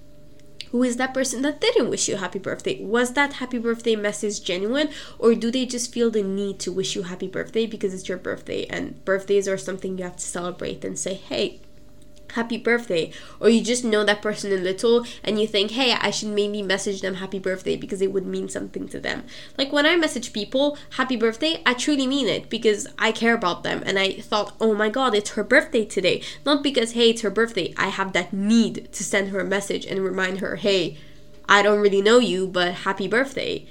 Who 0.69 0.83
is 0.83 0.95
that 0.95 1.13
person 1.13 1.41
that 1.41 1.59
didn't 1.59 1.89
wish 1.89 2.07
you 2.07 2.15
happy 2.15 2.39
birthday? 2.39 2.81
Was 2.81 3.11
that 3.15 3.33
happy 3.33 3.57
birthday 3.57 3.97
message 3.97 4.41
genuine? 4.41 4.87
Or 5.19 5.35
do 5.35 5.51
they 5.51 5.65
just 5.65 5.91
feel 5.91 6.09
the 6.09 6.23
need 6.23 6.59
to 6.59 6.71
wish 6.71 6.95
you 6.95 7.03
happy 7.03 7.27
birthday 7.27 7.65
because 7.65 7.93
it's 7.93 8.07
your 8.07 8.17
birthday 8.17 8.67
and 8.67 9.03
birthdays 9.03 9.49
are 9.49 9.57
something 9.57 9.97
you 9.97 10.05
have 10.05 10.15
to 10.15 10.25
celebrate 10.25 10.85
and 10.85 10.97
say, 10.97 11.15
hey, 11.15 11.59
happy 12.31 12.57
birthday 12.57 13.11
or 13.39 13.49
you 13.49 13.63
just 13.63 13.83
know 13.83 14.03
that 14.03 14.21
person 14.21 14.51
a 14.51 14.55
little 14.55 15.05
and 15.23 15.39
you 15.39 15.47
think 15.47 15.71
hey 15.71 15.93
i 15.93 16.09
should 16.09 16.29
maybe 16.29 16.61
message 16.61 17.01
them 17.01 17.15
happy 17.15 17.39
birthday 17.39 17.75
because 17.75 18.01
it 18.01 18.11
would 18.11 18.25
mean 18.25 18.47
something 18.49 18.87
to 18.87 18.99
them. 18.99 19.23
Like 19.57 19.71
when 19.71 19.85
i 19.85 19.95
message 19.95 20.33
people 20.33 20.77
happy 20.91 21.15
birthday 21.15 21.61
i 21.65 21.73
truly 21.73 22.07
mean 22.07 22.27
it 22.27 22.49
because 22.49 22.87
i 22.97 23.11
care 23.11 23.33
about 23.33 23.63
them 23.63 23.83
and 23.85 23.97
i 23.99 24.13
thought 24.13 24.55
oh 24.59 24.73
my 24.73 24.89
god 24.89 25.15
it's 25.15 25.31
her 25.31 25.43
birthday 25.43 25.85
today. 25.85 26.21
Not 26.45 26.63
because 26.63 26.93
hey 26.93 27.11
it's 27.11 27.21
her 27.21 27.29
birthday. 27.29 27.73
I 27.77 27.87
have 27.87 28.13
that 28.13 28.33
need 28.33 28.91
to 28.93 29.03
send 29.03 29.29
her 29.29 29.39
a 29.39 29.45
message 29.45 29.85
and 29.85 30.03
remind 30.03 30.39
her 30.39 30.55
hey 30.55 30.97
i 31.49 31.61
don't 31.61 31.79
really 31.79 32.01
know 32.01 32.19
you 32.19 32.47
but 32.47 32.73
happy 32.73 33.07
birthday 33.07 33.65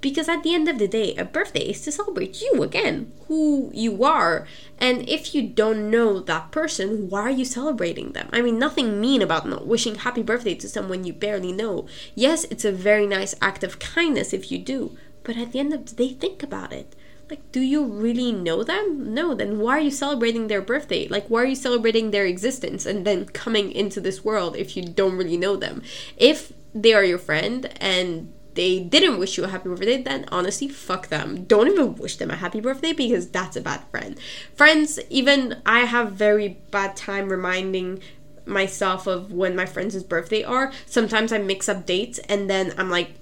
because 0.00 0.28
at 0.28 0.42
the 0.42 0.54
end 0.54 0.68
of 0.68 0.78
the 0.78 0.88
day, 0.88 1.14
a 1.16 1.24
birthday 1.24 1.70
is 1.70 1.82
to 1.82 1.92
celebrate 1.92 2.40
you 2.40 2.62
again, 2.62 3.12
who 3.28 3.70
you 3.74 4.02
are. 4.04 4.46
And 4.78 5.08
if 5.08 5.34
you 5.34 5.42
don't 5.42 5.90
know 5.90 6.20
that 6.20 6.50
person, 6.50 7.10
why 7.10 7.22
are 7.22 7.30
you 7.30 7.44
celebrating 7.44 8.12
them? 8.12 8.28
I 8.32 8.40
mean, 8.40 8.58
nothing 8.58 9.00
mean 9.00 9.20
about 9.22 9.48
not 9.48 9.66
wishing 9.66 9.96
happy 9.96 10.22
birthday 10.22 10.54
to 10.54 10.68
someone 10.68 11.04
you 11.04 11.12
barely 11.12 11.52
know. 11.52 11.86
Yes, 12.14 12.44
it's 12.44 12.64
a 12.64 12.72
very 12.72 13.06
nice 13.06 13.34
act 13.42 13.62
of 13.62 13.78
kindness 13.78 14.32
if 14.32 14.50
you 14.50 14.58
do, 14.58 14.96
but 15.22 15.36
at 15.36 15.52
the 15.52 15.60
end 15.60 15.74
of 15.74 15.86
the 15.86 15.94
day, 15.94 16.14
think 16.14 16.42
about 16.42 16.72
it. 16.72 16.94
Like, 17.28 17.52
do 17.52 17.60
you 17.60 17.84
really 17.84 18.32
know 18.32 18.64
them? 18.64 19.14
No, 19.14 19.34
then 19.34 19.60
why 19.60 19.76
are 19.76 19.80
you 19.80 19.90
celebrating 19.92 20.48
their 20.48 20.60
birthday? 20.60 21.06
Like, 21.06 21.28
why 21.28 21.42
are 21.42 21.46
you 21.46 21.54
celebrating 21.54 22.10
their 22.10 22.26
existence 22.26 22.86
and 22.86 23.06
then 23.06 23.26
coming 23.26 23.70
into 23.70 24.00
this 24.00 24.24
world 24.24 24.56
if 24.56 24.76
you 24.76 24.82
don't 24.82 25.16
really 25.16 25.36
know 25.36 25.54
them? 25.54 25.82
If 26.16 26.52
they 26.74 26.92
are 26.92 27.04
your 27.04 27.18
friend 27.18 27.72
and 27.80 28.32
they 28.54 28.80
didn't 28.80 29.18
wish 29.18 29.36
you 29.36 29.44
a 29.44 29.48
happy 29.48 29.68
birthday, 29.68 30.02
then 30.02 30.26
honestly, 30.30 30.68
fuck 30.68 31.08
them. 31.08 31.44
Don't 31.44 31.68
even 31.68 31.94
wish 31.96 32.16
them 32.16 32.30
a 32.30 32.36
happy 32.36 32.60
birthday 32.60 32.92
because 32.92 33.28
that's 33.28 33.56
a 33.56 33.60
bad 33.60 33.82
friend. 33.90 34.18
Friends, 34.54 34.98
even 35.08 35.60
I 35.64 35.80
have 35.80 36.12
very 36.12 36.60
bad 36.70 36.96
time 36.96 37.28
reminding 37.28 38.00
myself 38.46 39.06
of 39.06 39.32
when 39.32 39.54
my 39.54 39.66
friends' 39.66 40.02
birthday 40.02 40.42
are. 40.42 40.72
Sometimes 40.86 41.32
I 41.32 41.38
mix 41.38 41.68
up 41.68 41.86
dates 41.86 42.18
and 42.20 42.50
then 42.50 42.74
I'm 42.76 42.90
like 42.90 43.12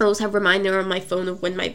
I 0.00 0.04
always 0.04 0.18
have 0.18 0.34
reminder 0.34 0.78
on 0.78 0.88
my 0.88 1.00
phone 1.00 1.28
of 1.28 1.40
when 1.40 1.56
my 1.56 1.74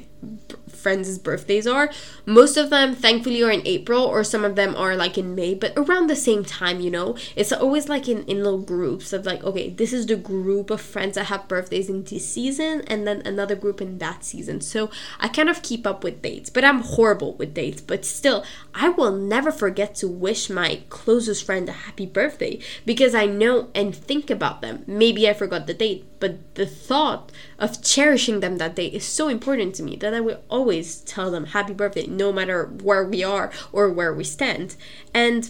friends' 0.81 1.17
birthdays 1.17 1.67
are. 1.67 1.89
Most 2.25 2.57
of 2.57 2.69
them, 2.69 2.95
thankfully, 2.95 3.43
are 3.43 3.51
in 3.51 3.65
April, 3.65 4.03
or 4.03 4.23
some 4.23 4.43
of 4.43 4.55
them 4.55 4.75
are 4.75 4.95
like 4.95 5.17
in 5.17 5.35
May, 5.35 5.53
but 5.53 5.73
around 5.77 6.07
the 6.07 6.15
same 6.15 6.43
time, 6.43 6.79
you 6.79 6.91
know? 6.91 7.15
It's 7.35 7.51
always 7.51 7.87
like 7.89 8.07
in, 8.07 8.23
in 8.23 8.43
little 8.43 8.61
groups 8.61 9.13
of 9.13 9.25
like, 9.25 9.43
okay, 9.43 9.69
this 9.69 9.93
is 9.93 10.05
the 10.07 10.15
group 10.15 10.69
of 10.69 10.81
friends 10.81 11.15
that 11.15 11.25
have 11.25 11.47
birthdays 11.47 11.89
in 11.89 12.03
this 12.03 12.27
season, 12.27 12.81
and 12.87 13.07
then 13.07 13.21
another 13.25 13.55
group 13.55 13.81
in 13.81 13.97
that 13.99 14.23
season. 14.23 14.61
So 14.61 14.89
I 15.19 15.27
kind 15.27 15.49
of 15.49 15.61
keep 15.61 15.85
up 15.85 16.03
with 16.03 16.21
dates, 16.21 16.49
but 16.49 16.63
I'm 16.63 16.81
horrible 16.81 17.33
with 17.35 17.53
dates. 17.53 17.81
But 17.81 18.05
still, 18.05 18.43
I 18.73 18.89
will 18.89 19.11
never 19.11 19.51
forget 19.51 19.95
to 19.95 20.07
wish 20.07 20.49
my 20.49 20.81
closest 20.89 21.45
friend 21.45 21.67
a 21.69 21.73
happy 21.73 22.05
birthday 22.05 22.59
because 22.85 23.13
I 23.13 23.25
know 23.25 23.69
and 23.75 23.95
think 23.95 24.29
about 24.29 24.61
them. 24.61 24.83
Maybe 24.87 25.29
I 25.29 25.33
forgot 25.33 25.67
the 25.67 25.73
date, 25.73 26.05
but 26.19 26.55
the 26.55 26.65
thought 26.65 27.31
of 27.59 27.83
cherishing 27.83 28.39
them 28.39 28.57
that 28.57 28.75
day 28.75 28.87
is 28.87 29.05
so 29.05 29.27
important 29.27 29.75
to 29.75 29.83
me 29.83 29.95
that 29.97 30.13
I 30.13 30.21
will 30.21 30.41
always 30.49 30.70
tell 31.05 31.31
them 31.31 31.47
happy 31.47 31.73
birthday 31.73 32.07
no 32.07 32.31
matter 32.31 32.65
where 32.83 33.03
we 33.03 33.23
are 33.23 33.51
or 33.71 33.89
where 33.89 34.13
we 34.13 34.23
stand. 34.23 34.75
And 35.13 35.49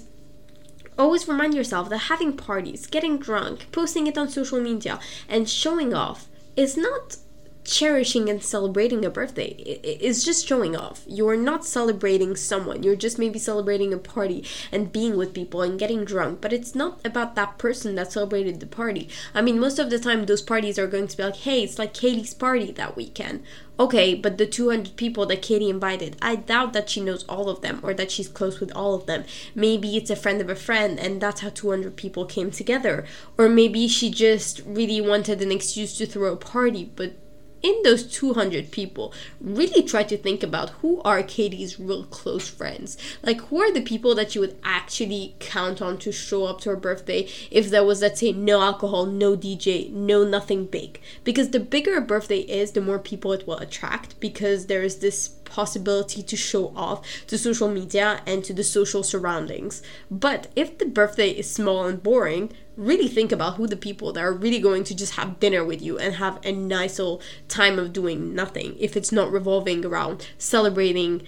always 0.98 1.28
remind 1.28 1.54
yourself 1.54 1.90
that 1.90 1.98
having 1.98 2.36
parties, 2.36 2.88
getting 2.88 3.18
drunk, 3.18 3.72
posting 3.72 4.08
it 4.08 4.18
on 4.18 4.30
social 4.30 4.60
media, 4.60 5.00
and 5.30 5.50
showing 5.50 5.94
off 5.94 6.28
is 6.56 6.78
not 6.78 7.18
cherishing 7.63 8.30
and 8.30 8.43
celebrating 8.43 9.06
a 9.06 9.10
birthday 9.10 9.50
is 9.50 10.24
just 10.24 10.47
showing 10.47 10.76
off. 10.76 11.04
You're 11.08 11.38
not 11.38 11.65
celebrating 11.65 12.36
someone. 12.36 12.84
You're 12.84 12.95
just 12.95 13.19
maybe 13.19 13.39
celebrating 13.39 13.93
a 13.93 13.97
party 13.97 14.45
and 14.71 14.91
being 14.91 15.17
with 15.17 15.34
people 15.34 15.62
and 15.62 15.80
getting 15.80 16.06
drunk. 16.06 16.41
But 16.41 16.54
it's 16.54 16.76
not 16.76 17.00
about 17.06 17.36
that 17.36 17.58
person 17.58 17.95
that 17.95 18.12
celebrated 18.12 18.60
the 18.60 18.67
party. 18.67 19.10
I 19.34 19.41
mean, 19.41 19.60
most 19.60 19.80
of 19.80 19.89
the 19.89 20.00
time, 20.00 20.26
those 20.26 20.41
parties 20.41 20.80
are 20.80 20.88
going 20.88 21.08
to 21.08 21.17
be 21.17 21.24
like, 21.24 21.38
hey, 21.38 21.63
it's 21.63 21.80
like 21.80 21.93
Katie's 21.93 22.34
party 22.34 22.71
that 22.71 22.95
weekend. 22.95 23.43
Okay, 23.80 24.13
but 24.13 24.38
the 24.38 24.45
200 24.45 24.95
people 24.95 25.26
that 25.26 25.41
Katie 25.41 25.69
invited, 25.69 26.15
I 26.21 26.36
doubt 26.36 26.74
that 26.74 26.89
she 26.89 27.02
knows 27.02 27.24
all 27.24 27.50
of 27.50 27.62
them 27.62 27.80
or 27.82 27.95
that 27.95 28.12
she's 28.12 28.28
close 28.28 28.60
with 28.60 28.71
all 28.76 28.93
of 28.93 29.08
them. 29.08 29.24
Maybe 29.56 29.97
it's 29.97 30.12
a 30.12 30.15
friend 30.15 30.39
of 30.39 30.50
a 30.50 30.56
friend 30.56 31.00
and 31.00 31.19
that's 31.19 31.41
how 31.41 31.50
200 31.50 31.95
people 31.95 32.26
came 32.26 32.52
together. 32.52 33.06
Or 33.38 33.50
maybe 33.50 33.88
she 33.88 34.12
just 34.12 34.62
really 34.65 35.02
wanted 35.02 35.41
an 35.41 35.52
excuse 35.52 35.97
to 35.97 36.06
throw 36.06 36.34
a 36.34 36.38
party, 36.38 36.91
but 36.95 37.13
in 37.62 37.82
those 37.84 38.04
200 38.04 38.71
people, 38.71 39.13
really 39.39 39.84
try 39.84 40.04
to 40.04 40.17
think 40.17 40.43
about 40.43 40.71
who 40.82 41.02
are 41.04 41.24
Katie's 41.24 41.80
real 41.80 42.04
close 42.06 42.50
friends. 42.50 42.97
Like, 43.24 43.41
who 43.41 43.62
are 43.62 43.71
the 43.71 43.82
people 43.82 44.15
that 44.15 44.36
you 44.36 44.41
would 44.41 44.58
actually 44.63 45.36
count 45.39 45.82
on 45.82 45.97
to 46.00 46.12
show 46.12 46.45
up 46.45 46.62
to 46.62 46.69
her 46.69 46.76
birthday 46.76 47.28
if 47.50 47.69
there 47.69 47.84
was, 47.84 48.02
let's 48.02 48.19
say, 48.19 48.32
no 48.32 48.62
alcohol, 48.62 49.06
no 49.06 49.36
DJ, 49.36 49.91
no 49.91 50.24
nothing 50.24 50.65
big? 50.65 51.00
Because 51.24 51.50
the 51.50 51.60
bigger 51.60 51.97
a 51.97 52.02
birthday 52.02 52.39
is, 52.39 52.71
the 52.71 52.82
more 52.82 53.00
people 53.00 53.34
it 53.34 53.47
will 53.47 53.58
attract 53.58 54.19
because 54.19 54.65
there 54.65 54.84
is 54.84 54.97
this 54.97 55.30
possibility 55.52 56.24
to 56.24 56.38
show 56.38 56.71
off 56.76 57.06
to 57.28 57.38
social 57.38 57.67
media 57.67 58.21
and 58.26 58.43
to 58.43 58.54
the 58.54 58.63
social 58.63 59.04
surroundings. 59.04 59.84
But 60.10 60.47
if 60.56 60.78
the 60.78 60.86
birthday 60.86 61.30
is 61.32 61.54
small 61.54 61.86
and 61.86 62.02
boring, 62.02 62.54
really 62.78 63.08
think 63.08 63.32
about 63.32 63.56
who 63.56 63.68
the 63.68 63.76
people 63.76 64.14
that 64.14 64.24
are 64.24 64.34
really 64.34 64.60
going 64.60 64.84
to 64.86 64.96
just 64.96 65.14
have 65.16 65.40
dinner 65.40 65.64
with 65.64 65.82
you 65.82 65.98
and 65.98 66.16
have 66.16 66.40
a 66.46 66.52
nice 66.52 66.98
little 66.98 67.22
time 67.48 67.78
of 67.78 67.94
doing 67.94 68.34
nothing 68.34 68.76
if 68.80 68.96
it's 68.96 69.12
not 69.12 69.32
revolving 69.32 69.86
around 69.86 70.28
celebrating 70.38 71.22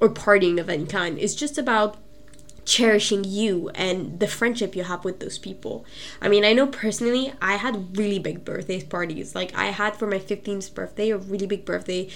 or 0.00 0.08
partying 0.08 0.60
of 0.60 0.68
any 0.68 0.86
kind. 0.86 1.18
It's 1.18 1.34
just 1.34 1.58
about 1.58 1.96
cherishing 2.64 3.24
you 3.24 3.68
and 3.70 4.20
the 4.20 4.28
friendship 4.28 4.76
you 4.76 4.84
have 4.84 5.04
with 5.04 5.18
those 5.20 5.38
people. 5.38 5.84
I 6.20 6.28
mean, 6.28 6.44
I 6.44 6.52
know 6.52 6.66
personally, 6.66 7.32
I 7.40 7.56
had 7.56 7.96
really 7.96 8.18
big 8.18 8.44
birthday 8.44 8.82
parties. 8.82 9.34
Like, 9.34 9.52
I 9.56 9.66
had 9.66 9.96
for 9.96 10.06
my 10.06 10.18
15th 10.18 10.72
birthday 10.74 11.10
a 11.10 11.16
really 11.16 11.46
big 11.46 11.64
birthday 11.64 12.08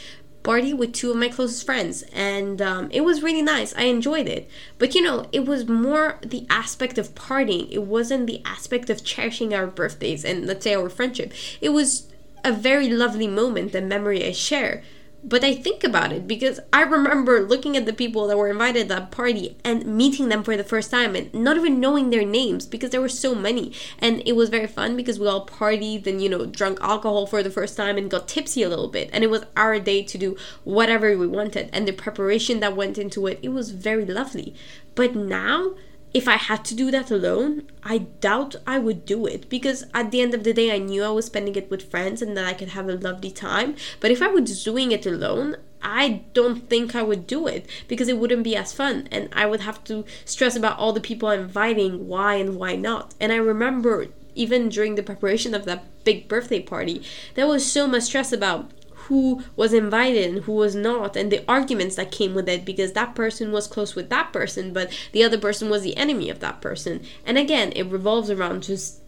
party 0.44 0.72
with 0.72 0.92
two 0.92 1.10
of 1.10 1.16
my 1.16 1.28
closest 1.28 1.66
friends 1.66 2.04
and 2.12 2.62
um, 2.62 2.88
it 2.92 3.00
was 3.00 3.22
really 3.22 3.42
nice. 3.42 3.74
I 3.74 3.84
enjoyed 3.84 4.28
it. 4.28 4.48
But 4.78 4.94
you 4.94 5.02
know 5.02 5.26
it 5.32 5.44
was 5.44 5.66
more 5.66 6.20
the 6.22 6.46
aspect 6.48 6.96
of 6.98 7.14
partying. 7.16 7.68
It 7.72 7.82
wasn't 7.82 8.28
the 8.28 8.40
aspect 8.44 8.88
of 8.90 9.02
cherishing 9.02 9.52
our 9.52 9.66
birthdays 9.66 10.24
and 10.24 10.46
let's 10.46 10.62
say 10.62 10.74
our 10.74 10.88
friendship. 10.88 11.32
It 11.60 11.70
was 11.70 12.06
a 12.44 12.52
very 12.52 12.88
lovely 12.90 13.26
moment 13.26 13.74
and 13.74 13.88
memory 13.88 14.24
i 14.24 14.30
share 14.30 14.82
but 15.26 15.42
I 15.42 15.54
think 15.54 15.84
about 15.84 16.12
it 16.12 16.28
because 16.28 16.60
I 16.70 16.82
remember 16.82 17.40
looking 17.40 17.78
at 17.78 17.86
the 17.86 17.94
people 17.94 18.26
that 18.26 18.36
were 18.36 18.50
invited 18.50 18.88
to 18.88 18.94
that 18.94 19.10
party 19.10 19.56
and 19.64 19.86
meeting 19.86 20.28
them 20.28 20.44
for 20.44 20.54
the 20.54 20.62
first 20.62 20.90
time 20.90 21.16
and 21.16 21.32
not 21.32 21.56
even 21.56 21.80
knowing 21.80 22.10
their 22.10 22.26
names 22.26 22.66
because 22.66 22.90
there 22.90 23.00
were 23.00 23.08
so 23.08 23.34
many. 23.34 23.72
And 23.98 24.22
it 24.26 24.36
was 24.36 24.50
very 24.50 24.66
fun 24.66 24.96
because 24.96 25.18
we 25.18 25.26
all 25.26 25.46
partied 25.46 26.06
and, 26.06 26.22
you 26.22 26.28
know, 26.28 26.44
drunk 26.44 26.78
alcohol 26.82 27.26
for 27.26 27.42
the 27.42 27.50
first 27.50 27.74
time 27.74 27.96
and 27.96 28.10
got 28.10 28.28
tipsy 28.28 28.62
a 28.62 28.68
little 28.68 28.88
bit. 28.88 29.08
And 29.14 29.24
it 29.24 29.30
was 29.30 29.46
our 29.56 29.80
day 29.80 30.02
to 30.02 30.18
do 30.18 30.36
whatever 30.62 31.16
we 31.16 31.26
wanted. 31.26 31.70
And 31.72 31.88
the 31.88 31.92
preparation 31.92 32.60
that 32.60 32.76
went 32.76 32.98
into 32.98 33.26
it, 33.26 33.38
it 33.42 33.48
was 33.48 33.70
very 33.70 34.04
lovely. 34.04 34.54
But 34.94 35.16
now, 35.16 35.74
if 36.14 36.28
I 36.28 36.36
had 36.36 36.64
to 36.66 36.76
do 36.76 36.92
that 36.92 37.10
alone, 37.10 37.68
I 37.82 37.98
doubt 37.98 38.54
I 38.66 38.78
would 38.78 39.04
do 39.04 39.26
it 39.26 39.48
because 39.50 39.84
at 39.92 40.12
the 40.12 40.20
end 40.20 40.32
of 40.32 40.44
the 40.44 40.54
day, 40.54 40.72
I 40.72 40.78
knew 40.78 41.02
I 41.02 41.10
was 41.10 41.26
spending 41.26 41.56
it 41.56 41.68
with 41.68 41.90
friends 41.90 42.22
and 42.22 42.36
that 42.36 42.46
I 42.46 42.54
could 42.54 42.68
have 42.68 42.88
a 42.88 42.94
lovely 42.94 43.32
time. 43.32 43.74
But 43.98 44.12
if 44.12 44.22
I 44.22 44.28
was 44.28 44.62
doing 44.62 44.92
it 44.92 45.06
alone, 45.06 45.56
I 45.82 46.22
don't 46.32 46.70
think 46.70 46.94
I 46.94 47.02
would 47.02 47.26
do 47.26 47.48
it 47.48 47.68
because 47.88 48.08
it 48.08 48.16
wouldn't 48.16 48.44
be 48.44 48.56
as 48.56 48.72
fun 48.72 49.08
and 49.10 49.28
I 49.32 49.44
would 49.44 49.60
have 49.62 49.82
to 49.84 50.04
stress 50.24 50.54
about 50.56 50.78
all 50.78 50.92
the 50.92 51.00
people 51.00 51.28
I'm 51.28 51.40
inviting, 51.40 52.06
why 52.06 52.36
and 52.36 52.56
why 52.56 52.76
not. 52.76 53.14
And 53.20 53.32
I 53.32 53.36
remember 53.36 54.06
even 54.36 54.68
during 54.68 54.94
the 54.94 55.02
preparation 55.02 55.52
of 55.54 55.64
that 55.64 55.84
big 56.04 56.28
birthday 56.28 56.60
party, 56.60 57.02
there 57.34 57.46
was 57.46 57.70
so 57.70 57.86
much 57.86 58.04
stress 58.04 58.32
about 58.32 58.70
who 59.08 59.42
was 59.56 59.72
invited 59.72 60.30
and 60.30 60.44
who 60.44 60.52
was 60.52 60.74
not 60.74 61.16
and 61.16 61.30
the 61.30 61.44
arguments 61.48 61.96
that 61.96 62.10
came 62.10 62.34
with 62.34 62.48
it 62.48 62.64
because 62.64 62.92
that 62.92 63.14
person 63.14 63.52
was 63.52 63.66
close 63.66 63.94
with 63.94 64.08
that 64.10 64.32
person 64.32 64.72
but 64.72 64.92
the 65.12 65.22
other 65.24 65.38
person 65.38 65.68
was 65.68 65.82
the 65.82 65.96
enemy 65.96 66.30
of 66.30 66.40
that 66.40 66.60
person. 66.60 67.02
And 67.24 67.38
again 67.38 67.72
it 67.72 67.84
revolves 67.84 68.30
around 68.30 68.62
just 68.62 69.00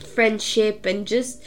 friendship 0.00 0.86
and 0.86 1.06
just 1.06 1.42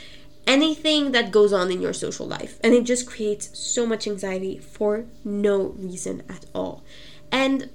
anything 0.47 1.11
that 1.11 1.31
goes 1.31 1.51
on 1.53 1.71
in 1.71 1.81
your 1.81 1.93
social 1.93 2.27
life. 2.27 2.59
And 2.63 2.73
it 2.73 2.83
just 2.83 3.07
creates 3.07 3.57
so 3.57 3.85
much 3.85 4.07
anxiety 4.07 4.57
for 4.57 5.05
no 5.23 5.73
reason 5.77 6.23
at 6.29 6.45
all. 6.53 6.83
And 7.31 7.69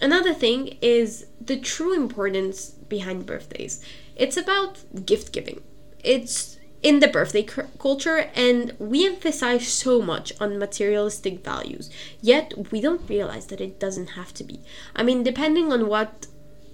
another 0.00 0.32
thing 0.32 0.78
is 0.80 1.26
the 1.40 1.58
true 1.58 1.94
importance 1.94 2.70
behind 2.70 3.26
birthdays. 3.26 3.84
It's 4.16 4.36
about 4.36 4.84
gift 5.04 5.32
giving. 5.32 5.62
It's 6.02 6.58
in 6.84 7.00
the 7.00 7.08
birthday 7.08 7.42
culture 7.42 8.30
and 8.34 8.74
we 8.78 9.06
emphasize 9.06 9.66
so 9.66 10.02
much 10.02 10.34
on 10.38 10.58
materialistic 10.58 11.42
values 11.42 11.90
yet 12.20 12.52
we 12.70 12.78
don't 12.80 13.08
realize 13.08 13.46
that 13.46 13.60
it 13.60 13.80
doesn't 13.80 14.10
have 14.10 14.32
to 14.34 14.44
be. 14.44 14.60
I 14.94 15.02
mean 15.02 15.22
depending 15.22 15.72
on 15.72 15.88
what 15.88 16.26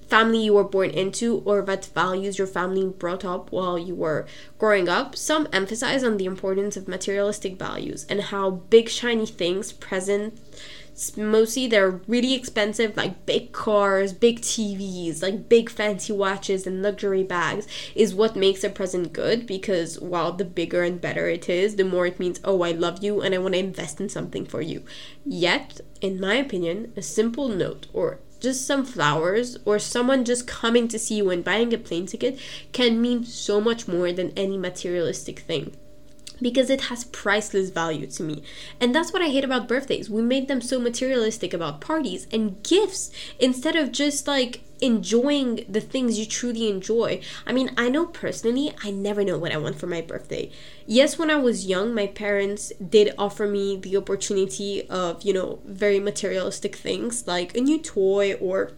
family 0.09 0.42
you 0.42 0.55
were 0.55 0.64
born 0.64 0.90
into 0.90 1.40
or 1.44 1.62
what 1.62 1.85
values 1.94 2.37
your 2.37 2.46
family 2.49 2.85
brought 2.88 3.25
up 3.25 3.53
while 3.53 3.79
you 3.79 3.94
were 3.94 4.27
growing 4.59 4.88
up 4.88 5.14
some 5.14 5.46
emphasize 5.53 6.03
on 6.03 6.16
the 6.16 6.25
importance 6.25 6.77
of 6.77 6.88
materialistic 6.88 7.57
values 7.57 8.05
and 8.11 8.20
how 8.20 8.51
big 8.51 8.88
shiny 8.88 9.27
things 9.27 9.73
present 9.73 10.37
mostly 11.16 11.66
they're 11.66 12.00
really 12.06 12.34
expensive 12.34 12.96
like 12.96 13.26
big 13.26 13.52
cars 13.52 14.12
big 14.12 14.40
tvs 14.40 15.22
like 15.22 15.48
big 15.48 15.70
fancy 15.70 16.12
watches 16.12 16.66
and 16.66 16.82
luxury 16.82 17.22
bags 17.22 17.66
is 17.94 18.14
what 18.14 18.36
makes 18.36 18.62
a 18.62 18.70
present 18.70 19.12
good 19.12 19.46
because 19.46 19.98
while 20.00 20.32
the 20.32 20.44
bigger 20.44 20.82
and 20.82 21.00
better 21.00 21.28
it 21.28 21.48
is 21.48 21.76
the 21.76 21.84
more 21.84 22.06
it 22.06 22.18
means 22.18 22.40
oh 22.44 22.62
i 22.62 22.70
love 22.70 23.02
you 23.02 23.20
and 23.20 23.34
i 23.34 23.38
want 23.38 23.54
to 23.54 23.60
invest 23.60 24.00
in 24.00 24.08
something 24.08 24.44
for 24.44 24.60
you. 24.60 24.84
Yet 25.24 25.80
in 26.00 26.20
my 26.20 26.34
opinion 26.34 26.92
a 26.96 27.02
simple 27.02 27.48
note 27.48 27.86
or 27.92 28.20
just 28.40 28.66
some 28.66 28.84
flowers 28.84 29.58
or 29.64 29.78
someone 29.78 30.24
just 30.24 30.46
coming 30.46 30.88
to 30.88 30.98
see 30.98 31.16
you 31.16 31.30
and 31.30 31.44
buying 31.44 31.74
a 31.74 31.78
plane 31.78 32.06
ticket 32.06 32.38
can 32.72 33.00
mean 33.00 33.24
so 33.24 33.60
much 33.60 33.86
more 33.86 34.12
than 34.12 34.32
any 34.36 34.56
materialistic 34.56 35.40
thing 35.40 35.76
because 36.40 36.70
it 36.70 36.83
has 36.83 37.05
priceless 37.05 37.70
value 37.70 38.07
to 38.07 38.22
me. 38.22 38.42
And 38.81 38.94
that's 38.94 39.12
what 39.12 39.22
I 39.22 39.29
hate 39.29 39.44
about 39.44 39.68
birthdays. 39.68 40.11
We 40.11 40.22
made 40.22 40.48
them 40.48 40.61
so 40.61 40.79
materialistic 40.79 41.53
about 41.53 41.81
parties 41.81 42.26
and 42.33 42.62
gifts 42.62 43.11
instead 43.38 43.76
of 43.76 43.92
just 43.92 44.26
like 44.26 44.62
enjoying 44.81 45.64
the 45.68 45.81
things 45.81 46.18
you 46.18 46.26
truly 46.26 46.68
enjoy. 46.68 47.20
I 47.46 47.53
mean, 47.53 47.70
I 47.76 47.88
know 47.88 48.07
personally, 48.07 48.74
I 48.83 48.90
never 48.90 49.24
know 49.24 49.38
what 49.38 49.53
I 49.53 49.59
want 49.59 49.79
for 49.79 49.87
my 49.87 50.00
birthday. 50.00 50.50
Yes, 50.87 51.18
when 51.18 51.31
I 51.31 51.37
was 51.37 51.66
young, 51.66 51.94
my 51.94 52.07
parents 52.07 52.72
did 52.76 53.14
offer 53.18 53.46
me 53.46 53.76
the 53.76 53.96
opportunity 53.96 54.88
of, 54.88 55.22
you 55.22 55.33
know, 55.33 55.61
very 55.64 56.00
materialistic 56.00 56.76
things 56.76 57.26
like 57.26 57.57
a 57.57 57.61
new 57.61 57.79
toy 57.79 58.35
or 58.35 58.72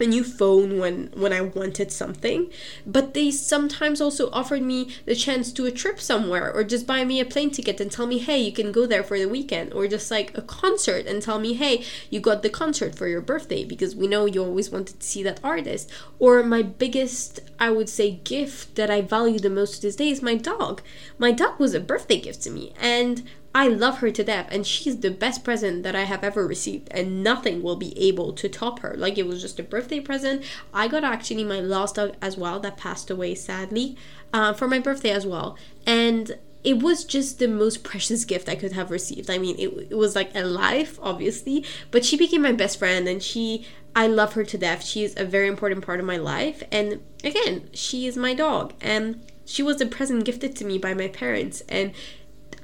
a 0.00 0.06
new 0.06 0.24
phone 0.24 0.78
when 0.78 1.10
when 1.14 1.32
I 1.32 1.40
wanted 1.40 1.90
something, 1.92 2.50
but 2.86 3.14
they 3.14 3.30
sometimes 3.30 4.00
also 4.00 4.30
offered 4.30 4.62
me 4.62 4.94
the 5.04 5.14
chance 5.14 5.52
to 5.52 5.66
a 5.66 5.70
trip 5.70 6.00
somewhere 6.00 6.52
or 6.52 6.64
just 6.64 6.86
buy 6.86 7.04
me 7.04 7.20
a 7.20 7.24
plane 7.24 7.50
ticket 7.50 7.80
and 7.80 7.90
tell 7.90 8.06
me, 8.06 8.18
"Hey, 8.18 8.38
you 8.38 8.52
can 8.52 8.72
go 8.72 8.86
there 8.86 9.02
for 9.02 9.18
the 9.18 9.26
weekend," 9.26 9.72
or 9.72 9.86
just 9.86 10.10
like 10.10 10.36
a 10.36 10.42
concert 10.42 11.06
and 11.06 11.22
tell 11.22 11.38
me, 11.38 11.54
"Hey, 11.54 11.84
you 12.10 12.20
got 12.20 12.42
the 12.42 12.50
concert 12.50 12.94
for 12.94 13.08
your 13.08 13.20
birthday 13.20 13.64
because 13.64 13.96
we 13.96 14.06
know 14.06 14.26
you 14.26 14.42
always 14.44 14.70
wanted 14.70 15.00
to 15.00 15.06
see 15.06 15.22
that 15.22 15.40
artist." 15.42 15.90
Or 16.18 16.42
my 16.42 16.62
biggest, 16.62 17.40
I 17.58 17.70
would 17.70 17.88
say, 17.88 18.20
gift 18.24 18.74
that 18.76 18.90
I 18.90 19.00
value 19.00 19.38
the 19.38 19.50
most 19.50 19.82
these 19.82 19.96
days, 19.96 20.22
my 20.22 20.34
dog. 20.34 20.82
My 21.18 21.32
dog 21.32 21.58
was 21.58 21.74
a 21.74 21.80
birthday 21.80 22.20
gift 22.20 22.42
to 22.42 22.50
me 22.50 22.72
and 22.80 23.22
I 23.56 23.68
love 23.68 24.00
her 24.00 24.10
to 24.10 24.22
death, 24.22 24.48
and 24.50 24.66
she's 24.66 24.98
the 25.00 25.10
best 25.10 25.42
present 25.42 25.82
that 25.82 25.96
I 25.96 26.02
have 26.02 26.22
ever 26.22 26.46
received, 26.46 26.88
and 26.90 27.24
nothing 27.24 27.62
will 27.62 27.76
be 27.76 27.98
able 27.98 28.34
to 28.34 28.50
top 28.50 28.80
her. 28.80 28.94
Like, 28.98 29.16
it 29.16 29.26
was 29.26 29.40
just 29.40 29.58
a 29.58 29.62
birthday 29.62 29.98
present. 29.98 30.44
I 30.74 30.88
got 30.88 31.04
actually 31.04 31.42
my 31.42 31.60
last 31.60 31.94
dog 31.94 32.16
as 32.20 32.36
well, 32.36 32.60
that 32.60 32.76
passed 32.76 33.10
away 33.10 33.34
sadly, 33.34 33.96
uh, 34.30 34.52
for 34.52 34.68
my 34.68 34.78
birthday 34.78 35.08
as 35.08 35.24
well. 35.24 35.56
And 35.86 36.36
it 36.64 36.82
was 36.82 37.02
just 37.02 37.38
the 37.38 37.48
most 37.48 37.82
precious 37.90 38.26
gift 38.26 38.50
I 38.50 38.56
could 38.56 38.72
have 38.72 38.90
received. 38.90 39.30
I 39.30 39.38
mean, 39.38 39.56
it, 39.58 39.68
it 39.90 39.96
was 39.96 40.14
like 40.14 40.34
a 40.34 40.44
life, 40.44 40.98
obviously, 41.00 41.64
but 41.90 42.04
she 42.04 42.18
became 42.18 42.42
my 42.42 42.52
best 42.52 42.78
friend, 42.78 43.08
and 43.08 43.22
she 43.22 43.66
I 43.94 44.06
love 44.06 44.34
her 44.34 44.44
to 44.44 44.58
death. 44.58 44.84
She 44.84 45.02
is 45.02 45.14
a 45.16 45.24
very 45.24 45.48
important 45.48 45.86
part 45.86 45.98
of 45.98 46.04
my 46.04 46.18
life. 46.18 46.62
And 46.70 47.00
again, 47.24 47.70
she 47.72 48.06
is 48.06 48.18
my 48.18 48.34
dog. 48.34 48.74
And 48.82 49.24
she 49.46 49.62
was 49.62 49.80
a 49.80 49.86
present 49.86 50.26
gifted 50.26 50.54
to 50.56 50.66
me 50.66 50.76
by 50.76 50.92
my 50.92 51.08
parents. 51.08 51.62
And 51.70 51.92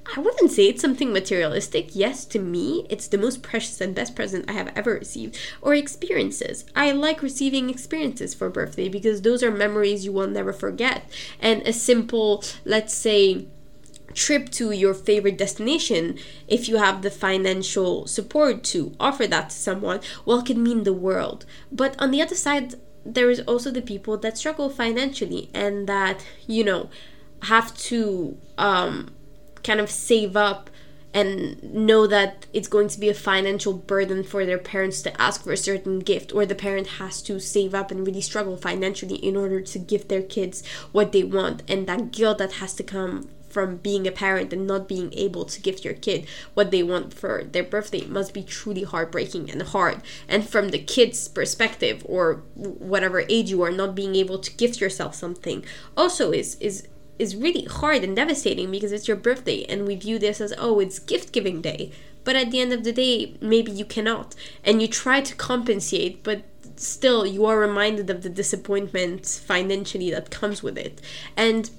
I 0.05 0.21
wouldn't 0.21 0.51
say 0.51 0.67
it's 0.67 0.83
something 0.83 1.13
materialistic. 1.13 1.95
Yes, 1.95 2.25
to 2.27 2.39
me, 2.39 2.87
it's 2.91 3.07
the 3.07 3.19
most 3.19 3.43
precious 3.43 3.81
and 3.81 3.95
best 3.95 4.17
present 4.17 4.51
I 4.51 4.53
have 4.53 4.73
ever 4.75 4.95
received. 4.95 5.39
Or 5.61 5.75
experiences. 5.75 6.65
I 6.75 6.91
like 6.93 7.23
receiving 7.23 7.71
experiences 7.71 8.35
for 8.35 8.51
birthday 8.51 8.89
because 8.89 9.23
those 9.23 9.43
are 9.43 9.51
memories 9.51 10.05
you 10.05 10.13
will 10.13 10.27
never 10.27 10.53
forget. 10.53 11.05
And 11.41 11.63
a 11.63 11.73
simple, 11.73 12.45
let's 12.65 12.93
say, 12.93 13.47
trip 14.13 14.51
to 14.51 14.73
your 14.73 14.93
favorite 14.93 15.39
destination, 15.39 16.19
if 16.49 16.69
you 16.69 16.77
have 16.77 17.03
the 17.03 17.11
financial 17.11 18.07
support 18.07 18.63
to 18.65 18.95
offer 19.01 19.27
that 19.27 19.51
to 19.51 19.57
someone, 19.57 20.01
well, 20.25 20.43
can 20.43 20.63
mean 20.63 20.83
the 20.83 20.93
world. 20.93 21.47
But 21.71 21.95
on 21.99 22.11
the 22.11 22.21
other 22.21 22.35
side, 22.35 22.75
there 23.05 23.31
is 23.31 23.41
also 23.41 23.71
the 23.71 23.83
people 23.83 24.17
that 24.19 24.39
struggle 24.39 24.69
financially 24.69 25.51
and 25.55 25.89
that, 25.89 26.25
you 26.47 26.65
know, 26.65 26.91
have 27.45 27.77
to 27.77 28.37
um, 28.59 29.13
kind 29.65 29.81
of 29.81 29.91
save 29.91 30.37
up 30.37 30.71
and 31.15 31.63
know 31.63 32.07
that 32.07 32.47
it's 32.53 32.69
going 32.69 32.89
to 32.89 32.99
be 32.99 33.09
a 33.09 33.15
financial 33.15 33.75
burden 33.75 34.25
for 34.25 34.47
their 34.47 34.59
parents 34.59 35.03
to 35.03 35.21
ask 35.21 35.45
for 35.45 35.53
a 35.53 35.57
certain 35.57 35.99
gift 35.99 36.35
or 36.35 36.47
the 36.47 36.55
parent 36.55 36.87
has 36.99 37.21
to 37.23 37.39
save 37.39 37.75
up 37.75 37.91
and 37.91 38.07
really 38.07 38.21
struggle 38.21 38.57
financially 38.57 39.17
in 39.17 39.37
order 39.37 39.61
to 39.61 39.79
give 39.79 40.09
their 40.09 40.23
kids 40.23 40.67
what 40.91 41.13
they 41.13 41.23
want 41.23 41.63
and 41.69 41.87
that 41.87 42.13
guilt 42.13 42.39
that 42.39 42.53
has 42.55 42.75
to 42.75 42.83
come 42.83 43.29
from 43.53 43.77
being 43.77 44.07
a 44.07 44.13
parent 44.13 44.53
and 44.53 44.67
not 44.67 44.89
being 44.89 45.13
able 45.13 45.45
to 45.45 45.61
give 45.61 45.85
your 45.85 45.93
kid 45.93 46.27
what 46.55 46.71
they 46.71 46.83
want 46.83 47.13
for 47.13 47.45
their 47.45 47.63
birthday 47.63 48.07
must 48.07 48.33
be 48.33 48.43
truly 48.43 48.83
heartbreaking 48.83 49.51
and 49.51 49.61
hard. 49.63 50.01
And 50.27 50.49
from 50.49 50.71
the 50.71 50.79
kid's 50.79 51.29
perspective 51.29 52.03
or 52.07 52.43
whatever 52.55 53.25
age 53.29 53.51
you 53.51 53.63
are, 53.63 53.71
not 53.71 53.95
being 53.95 54.15
able 54.17 54.39
to 54.39 54.57
gift 54.57 54.81
yourself 54.81 55.15
something 55.15 55.65
also 55.97 56.33
is 56.33 56.57
is 56.61 56.89
is 57.23 57.37
really 57.37 57.65
hard 57.65 58.05
and 58.05 58.15
devastating 58.17 58.71
because 58.71 58.93
it's 58.93 59.09
your 59.09 59.17
birthday 59.17 59.65
and 59.65 59.87
we 59.87 59.95
view 59.95 60.19
this 60.19 60.41
as 60.41 60.53
oh 60.59 60.81
it's 60.81 60.99
gift 60.99 61.33
giving 61.33 61.63
day. 61.63 61.91
But 62.25 62.37
at 62.37 62.51
the 62.51 62.61
end 62.61 62.73
of 62.73 62.85
the 62.85 62.93
day 62.93 63.37
maybe 63.41 63.73
you 63.73 63.85
cannot. 63.85 64.35
And 64.65 64.83
you 64.83 64.89
try 64.89 65.21
to 65.23 65.35
compensate 65.37 66.23
but 66.23 66.43
still 66.77 67.25
you 67.25 67.47
are 67.47 67.59
reminded 67.59 68.11
of 68.11 68.23
the 68.23 68.29
disappointment 68.29 69.27
financially 69.27 70.11
that 70.11 70.31
comes 70.31 70.63
with 70.63 70.77
it. 70.77 71.01
And 71.37 71.71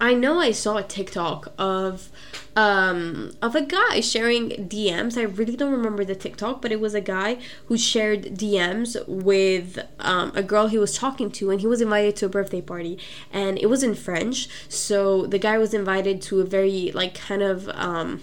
I 0.00 0.14
know 0.14 0.40
I 0.40 0.52
saw 0.52 0.76
a 0.76 0.82
TikTok 0.82 1.52
of 1.58 2.10
um 2.56 3.32
of 3.40 3.54
a 3.54 3.62
guy 3.62 4.00
sharing 4.00 4.50
DMs. 4.68 5.16
I 5.16 5.22
really 5.22 5.56
don't 5.56 5.72
remember 5.72 6.04
the 6.04 6.14
TikTok, 6.14 6.60
but 6.62 6.72
it 6.72 6.80
was 6.80 6.94
a 6.94 7.00
guy 7.00 7.38
who 7.66 7.76
shared 7.76 8.24
DMs 8.36 8.96
with 9.06 9.78
um, 9.98 10.32
a 10.34 10.42
girl 10.42 10.66
he 10.66 10.78
was 10.78 10.96
talking 10.96 11.30
to 11.32 11.50
and 11.50 11.60
he 11.60 11.66
was 11.66 11.80
invited 11.80 12.16
to 12.16 12.26
a 12.26 12.28
birthday 12.28 12.60
party 12.60 12.98
and 13.32 13.58
it 13.58 13.66
was 13.66 13.82
in 13.82 13.94
French. 13.94 14.48
So 14.68 15.26
the 15.26 15.38
guy 15.38 15.58
was 15.58 15.74
invited 15.74 16.20
to 16.22 16.40
a 16.40 16.44
very 16.44 16.90
like 16.92 17.14
kind 17.14 17.42
of 17.42 17.68
um 17.70 18.20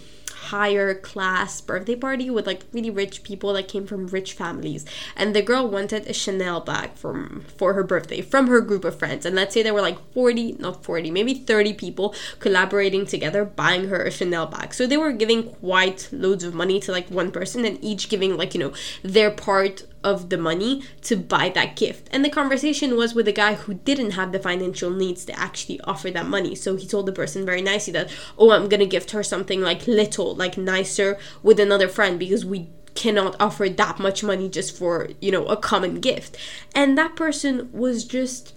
higher 0.47 0.93
class 0.93 1.61
birthday 1.61 1.95
party 1.95 2.29
with 2.29 2.47
like 2.47 2.63
really 2.71 2.89
rich 2.89 3.23
people 3.23 3.53
that 3.53 3.67
came 3.67 3.85
from 3.85 4.07
rich 4.07 4.33
families. 4.33 4.85
And 5.15 5.35
the 5.35 5.41
girl 5.41 5.67
wanted 5.67 6.07
a 6.07 6.13
chanel 6.13 6.61
bag 6.61 6.93
from 6.95 7.45
for 7.57 7.73
her 7.73 7.83
birthday 7.83 8.21
from 8.21 8.47
her 8.47 8.61
group 8.61 8.85
of 8.85 8.97
friends. 8.97 9.25
And 9.25 9.35
let's 9.35 9.53
say 9.53 9.63
there 9.63 9.73
were 9.73 9.81
like 9.81 9.99
40 10.13 10.53
not 10.59 10.83
40 10.83 11.11
maybe 11.11 11.33
30 11.33 11.73
people 11.73 12.15
collaborating 12.39 13.05
together 13.05 13.45
buying 13.45 13.87
her 13.89 14.03
a 14.03 14.11
chanel 14.11 14.45
bag. 14.47 14.73
So 14.73 14.87
they 14.87 14.97
were 14.97 15.11
giving 15.11 15.43
quite 15.43 16.09
loads 16.11 16.43
of 16.43 16.53
money 16.53 16.79
to 16.81 16.91
like 16.91 17.09
one 17.09 17.31
person 17.31 17.65
and 17.65 17.77
each 17.83 18.09
giving 18.09 18.37
like 18.37 18.53
you 18.53 18.59
know 18.59 18.73
their 19.03 19.31
part 19.31 19.85
of 20.07 20.29
the 20.29 20.37
money 20.37 20.81
to 21.01 21.17
buy 21.17 21.49
that 21.49 21.75
gift. 21.75 22.07
And 22.11 22.23
the 22.23 22.29
conversation 22.29 22.95
was 22.95 23.13
with 23.13 23.27
a 23.27 23.33
guy 23.33 23.55
who 23.55 23.73
didn't 23.73 24.11
have 24.11 24.31
the 24.31 24.39
financial 24.39 24.89
needs 24.89 25.25
to 25.25 25.37
actually 25.37 25.81
offer 25.81 26.09
that 26.11 26.27
money. 26.27 26.55
So 26.55 26.77
he 26.77 26.87
told 26.87 27.05
the 27.05 27.11
person 27.11 27.45
very 27.45 27.61
nicely 27.61 27.91
that, 27.93 28.09
oh, 28.37 28.51
I'm 28.51 28.69
going 28.69 28.79
to 28.79 28.85
gift 28.85 29.11
her 29.11 29.21
something 29.21 29.59
like 29.61 29.85
little, 29.85 30.33
like 30.33 30.57
nicer 30.57 31.17
with 31.43 31.59
another 31.59 31.89
friend 31.89 32.17
because 32.17 32.45
we 32.45 32.69
cannot 32.95 33.35
offer 33.39 33.67
that 33.69 33.99
much 33.99 34.23
money 34.23 34.49
just 34.49 34.75
for, 34.75 35.09
you 35.19 35.31
know, 35.31 35.45
a 35.45 35.57
common 35.57 35.99
gift. 35.99 36.37
And 36.73 36.97
that 36.97 37.15
person 37.15 37.69
was 37.71 38.05
just 38.05 38.53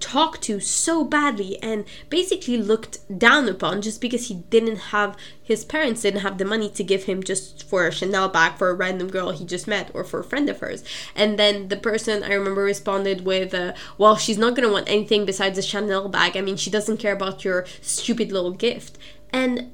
talked 0.00 0.42
to 0.42 0.60
so 0.60 1.04
badly 1.04 1.60
and 1.62 1.84
basically 2.10 2.56
looked 2.56 2.98
down 3.18 3.48
upon 3.48 3.82
just 3.82 4.00
because 4.00 4.28
he 4.28 4.34
didn't 4.50 4.76
have 4.76 5.16
his 5.42 5.64
parents 5.64 6.02
didn't 6.02 6.20
have 6.20 6.38
the 6.38 6.44
money 6.44 6.70
to 6.70 6.82
give 6.82 7.04
him 7.04 7.22
just 7.22 7.68
for 7.68 7.86
a 7.86 7.92
Chanel 7.92 8.28
bag 8.28 8.56
for 8.56 8.70
a 8.70 8.74
random 8.74 9.08
girl 9.08 9.30
he 9.30 9.44
just 9.44 9.66
met 9.66 9.90
or 9.94 10.04
for 10.04 10.20
a 10.20 10.24
friend 10.24 10.48
of 10.48 10.60
hers. 10.60 10.82
And 11.14 11.38
then 11.38 11.68
the 11.68 11.76
person 11.76 12.22
I 12.22 12.32
remember 12.32 12.62
responded 12.62 13.24
with, 13.24 13.54
uh, 13.54 13.74
"Well, 13.98 14.16
she's 14.16 14.38
not 14.38 14.54
gonna 14.54 14.72
want 14.72 14.88
anything 14.88 15.24
besides 15.24 15.58
a 15.58 15.62
Chanel 15.62 16.08
bag. 16.08 16.36
I 16.36 16.40
mean, 16.40 16.56
she 16.56 16.70
doesn't 16.70 16.98
care 16.98 17.12
about 17.12 17.44
your 17.44 17.66
stupid 17.82 18.32
little 18.32 18.52
gift." 18.52 18.96
And 19.30 19.72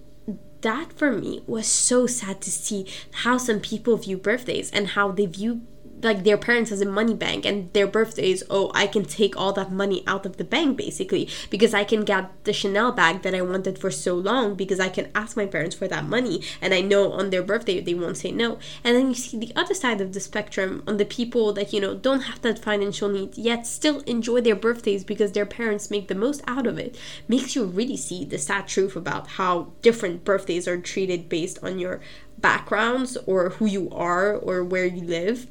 that 0.63 0.93
for 0.93 1.13
me 1.13 1.43
was 1.47 1.67
so 1.67 2.07
sad 2.07 2.41
to 2.43 2.51
see 2.51 2.87
how 3.25 3.39
some 3.39 3.61
people 3.61 3.97
view 3.97 4.17
birthdays 4.17 4.71
and 4.71 4.89
how 4.89 5.11
they 5.11 5.27
view 5.27 5.63
like 6.03 6.25
their 6.25 6.39
parents 6.39 6.73
as 6.73 6.81
a 6.81 6.87
money 6.87 7.15
bank 7.15 7.45
and 7.45 7.73
their 7.73 7.87
birthdays 7.87 8.43
oh 8.51 8.71
i 8.75 8.87
can 8.87 9.05
take 9.05 9.37
all 9.37 9.53
that 9.53 9.71
money 9.71 10.03
out 10.07 10.27
of 10.27 10.37
the 10.37 10.45
bank 10.45 10.77
basically 10.77 11.29
because 11.51 11.75
i 11.75 11.85
can 11.85 12.05
get 12.05 12.31
the 12.45 12.53
chanel 12.53 12.93
bag 12.93 13.23
that 13.23 13.35
i 13.35 13.41
wanted 13.41 13.79
for 13.79 13.91
so 13.91 14.15
long 14.15 14.55
because 14.55 14.81
i 14.81 14.89
can 14.89 15.11
ask 15.15 15.37
my 15.37 15.47
parents 15.47 15.77
for 15.77 15.89
that 15.89 16.05
money 16.05 16.43
and 16.61 16.73
i 16.75 16.81
know 16.81 17.13
on 17.13 17.31
their 17.31 17.43
birthday 17.43 17.81
they 17.81 17.95
won't 17.95 18.17
say 18.17 18.31
no. 18.33 18.59
And 18.85 18.97
then 18.97 19.09
you 19.09 19.15
see 19.15 19.39
the 19.39 19.53
other 19.57 19.75
side 19.75 20.01
of 20.01 20.13
the 20.13 20.21
spectrum 20.21 20.83
on 20.87 20.97
the 20.97 21.05
people 21.05 21.53
that 21.55 21.73
you 21.73 21.81
know 21.81 21.95
don't 21.95 22.23
have 22.23 22.43
that 22.43 22.59
financial 22.59 23.09
need 23.09 23.37
yet 23.37 23.67
still 23.67 24.01
enjoy 24.01 24.41
their 24.41 24.57
birthdays 24.57 25.05
because 25.05 25.33
their 25.33 25.47
parents 25.47 25.91
make 25.91 26.09
the 26.09 26.15
most 26.15 26.43
out 26.47 26.67
of 26.67 26.79
it 26.79 26.99
makes 27.29 27.55
you 27.55 27.65
really 27.65 27.97
see 27.97 28.25
the 28.25 28.39
sad 28.39 28.67
truth 28.67 28.97
about 28.97 29.27
how 29.39 29.73
different 29.83 30.25
birthdays 30.25 30.67
are 30.67 30.79
treated 30.79 31.29
based 31.29 31.59
on 31.63 31.79
your 31.79 32.01
backgrounds 32.39 33.17
or 33.27 33.51
who 33.51 33.67
you 33.67 33.89
are 33.91 34.35
or 34.35 34.65
where 34.65 34.87
you 34.87 35.03
live 35.03 35.47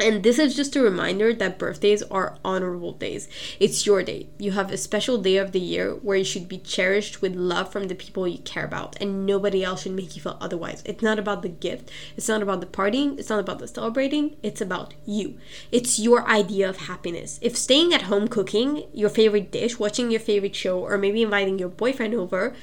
and 0.00 0.24
this 0.24 0.38
is 0.40 0.56
just 0.56 0.74
a 0.74 0.82
reminder 0.82 1.32
that 1.32 1.58
birthdays 1.58 2.02
are 2.04 2.36
honorable 2.44 2.92
days. 2.92 3.28
It's 3.60 3.86
your 3.86 4.02
day. 4.02 4.28
You 4.38 4.52
have 4.52 4.72
a 4.72 4.76
special 4.76 5.18
day 5.18 5.36
of 5.36 5.52
the 5.52 5.60
year 5.60 5.92
where 5.94 6.16
you 6.16 6.24
should 6.24 6.48
be 6.48 6.58
cherished 6.58 7.22
with 7.22 7.36
love 7.36 7.70
from 7.70 7.84
the 7.84 7.94
people 7.94 8.26
you 8.26 8.38
care 8.38 8.64
about, 8.64 8.96
and 9.00 9.24
nobody 9.24 9.62
else 9.62 9.82
should 9.82 9.92
make 9.92 10.16
you 10.16 10.22
feel 10.22 10.38
otherwise. 10.40 10.82
It's 10.84 11.02
not 11.02 11.18
about 11.18 11.42
the 11.42 11.48
gift, 11.48 11.90
it's 12.16 12.28
not 12.28 12.42
about 12.42 12.60
the 12.60 12.66
partying, 12.66 13.18
it's 13.18 13.30
not 13.30 13.40
about 13.40 13.60
the 13.60 13.68
celebrating, 13.68 14.36
it's 14.42 14.60
about 14.60 14.94
you. 15.06 15.38
It's 15.70 15.98
your 15.98 16.26
idea 16.28 16.68
of 16.68 16.76
happiness. 16.88 17.38
If 17.40 17.56
staying 17.56 17.94
at 17.94 18.02
home 18.02 18.26
cooking 18.26 18.84
your 18.92 19.10
favorite 19.10 19.52
dish, 19.52 19.78
watching 19.78 20.10
your 20.10 20.20
favorite 20.20 20.56
show, 20.56 20.80
or 20.80 20.98
maybe 20.98 21.22
inviting 21.22 21.58
your 21.58 21.68
boyfriend 21.68 22.14
over, 22.14 22.54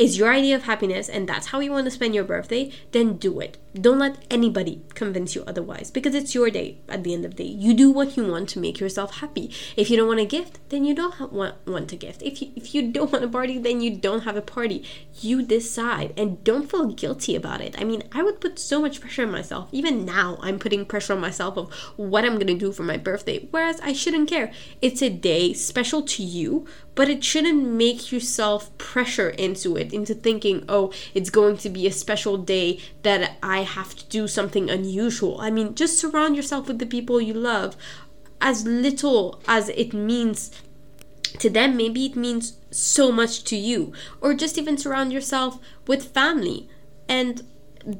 is 0.00 0.16
your 0.16 0.32
idea 0.32 0.56
of 0.56 0.62
happiness 0.62 1.10
and 1.10 1.28
that's 1.28 1.48
how 1.48 1.60
you 1.60 1.70
want 1.70 1.84
to 1.84 1.90
spend 1.90 2.14
your 2.14 2.24
birthday, 2.24 2.72
then 2.92 3.18
do 3.18 3.38
it. 3.38 3.58
Don't 3.74 3.98
let 3.98 4.24
anybody 4.30 4.82
convince 4.94 5.34
you 5.34 5.44
otherwise 5.46 5.90
because 5.90 6.14
it's 6.14 6.34
your 6.34 6.50
day 6.50 6.78
at 6.88 7.04
the 7.04 7.14
end 7.14 7.24
of 7.24 7.36
the 7.36 7.44
day. 7.44 7.50
You 7.50 7.72
do 7.72 7.90
what 7.90 8.16
you 8.16 8.26
want 8.26 8.48
to 8.50 8.58
make 8.58 8.80
yourself 8.80 9.16
happy. 9.16 9.52
If 9.76 9.90
you 9.90 9.96
don't 9.96 10.08
want 10.08 10.20
a 10.20 10.24
gift, 10.24 10.58
then 10.70 10.84
you 10.84 10.94
don't 10.94 11.32
want, 11.32 11.54
want 11.66 11.92
a 11.92 11.96
gift. 11.96 12.22
If 12.22 12.42
you, 12.42 12.50
if 12.56 12.74
you 12.74 12.90
don't 12.90 13.12
want 13.12 13.24
a 13.24 13.28
party, 13.28 13.58
then 13.58 13.80
you 13.80 13.96
don't 13.96 14.24
have 14.24 14.36
a 14.36 14.42
party. 14.42 14.84
You 15.20 15.42
decide 15.42 16.12
and 16.16 16.42
don't 16.42 16.70
feel 16.70 16.86
guilty 16.86 17.36
about 17.36 17.60
it. 17.60 17.80
I 17.80 17.84
mean, 17.84 18.02
I 18.12 18.22
would 18.22 18.40
put 18.40 18.58
so 18.58 18.80
much 18.80 19.00
pressure 19.00 19.22
on 19.22 19.30
myself. 19.30 19.68
Even 19.70 20.04
now, 20.04 20.38
I'm 20.42 20.58
putting 20.58 20.84
pressure 20.84 21.12
on 21.12 21.20
myself 21.20 21.56
of 21.56 21.72
what 21.96 22.24
I'm 22.24 22.34
going 22.34 22.48
to 22.48 22.54
do 22.54 22.72
for 22.72 22.82
my 22.82 22.96
birthday, 22.96 23.46
whereas 23.50 23.80
I 23.80 23.92
shouldn't 23.92 24.28
care. 24.28 24.52
It's 24.82 25.02
a 25.02 25.10
day 25.10 25.52
special 25.52 26.02
to 26.02 26.22
you, 26.22 26.66
but 26.94 27.08
it 27.08 27.24
shouldn't 27.24 27.64
make 27.64 28.10
yourself 28.12 28.76
pressure 28.78 29.30
into 29.30 29.76
it, 29.76 29.92
into 29.92 30.14
thinking, 30.14 30.64
oh, 30.68 30.92
it's 31.14 31.30
going 31.30 31.56
to 31.58 31.70
be 31.70 31.86
a 31.86 31.92
special 31.92 32.36
day 32.36 32.80
that 33.02 33.36
I 33.42 33.59
have 33.62 33.94
to 33.96 34.04
do 34.06 34.28
something 34.28 34.70
unusual. 34.70 35.40
I 35.40 35.50
mean, 35.50 35.74
just 35.74 35.98
surround 35.98 36.36
yourself 36.36 36.68
with 36.68 36.78
the 36.78 36.86
people 36.86 37.20
you 37.20 37.34
love 37.34 37.76
as 38.40 38.66
little 38.66 39.40
as 39.46 39.68
it 39.70 39.92
means 39.92 40.50
to 41.38 41.48
them, 41.48 41.76
maybe 41.76 42.06
it 42.06 42.16
means 42.16 42.54
so 42.70 43.12
much 43.12 43.44
to 43.44 43.56
you. 43.56 43.92
Or 44.20 44.34
just 44.34 44.58
even 44.58 44.78
surround 44.78 45.12
yourself 45.12 45.58
with 45.86 46.12
family 46.12 46.68
and 47.08 47.42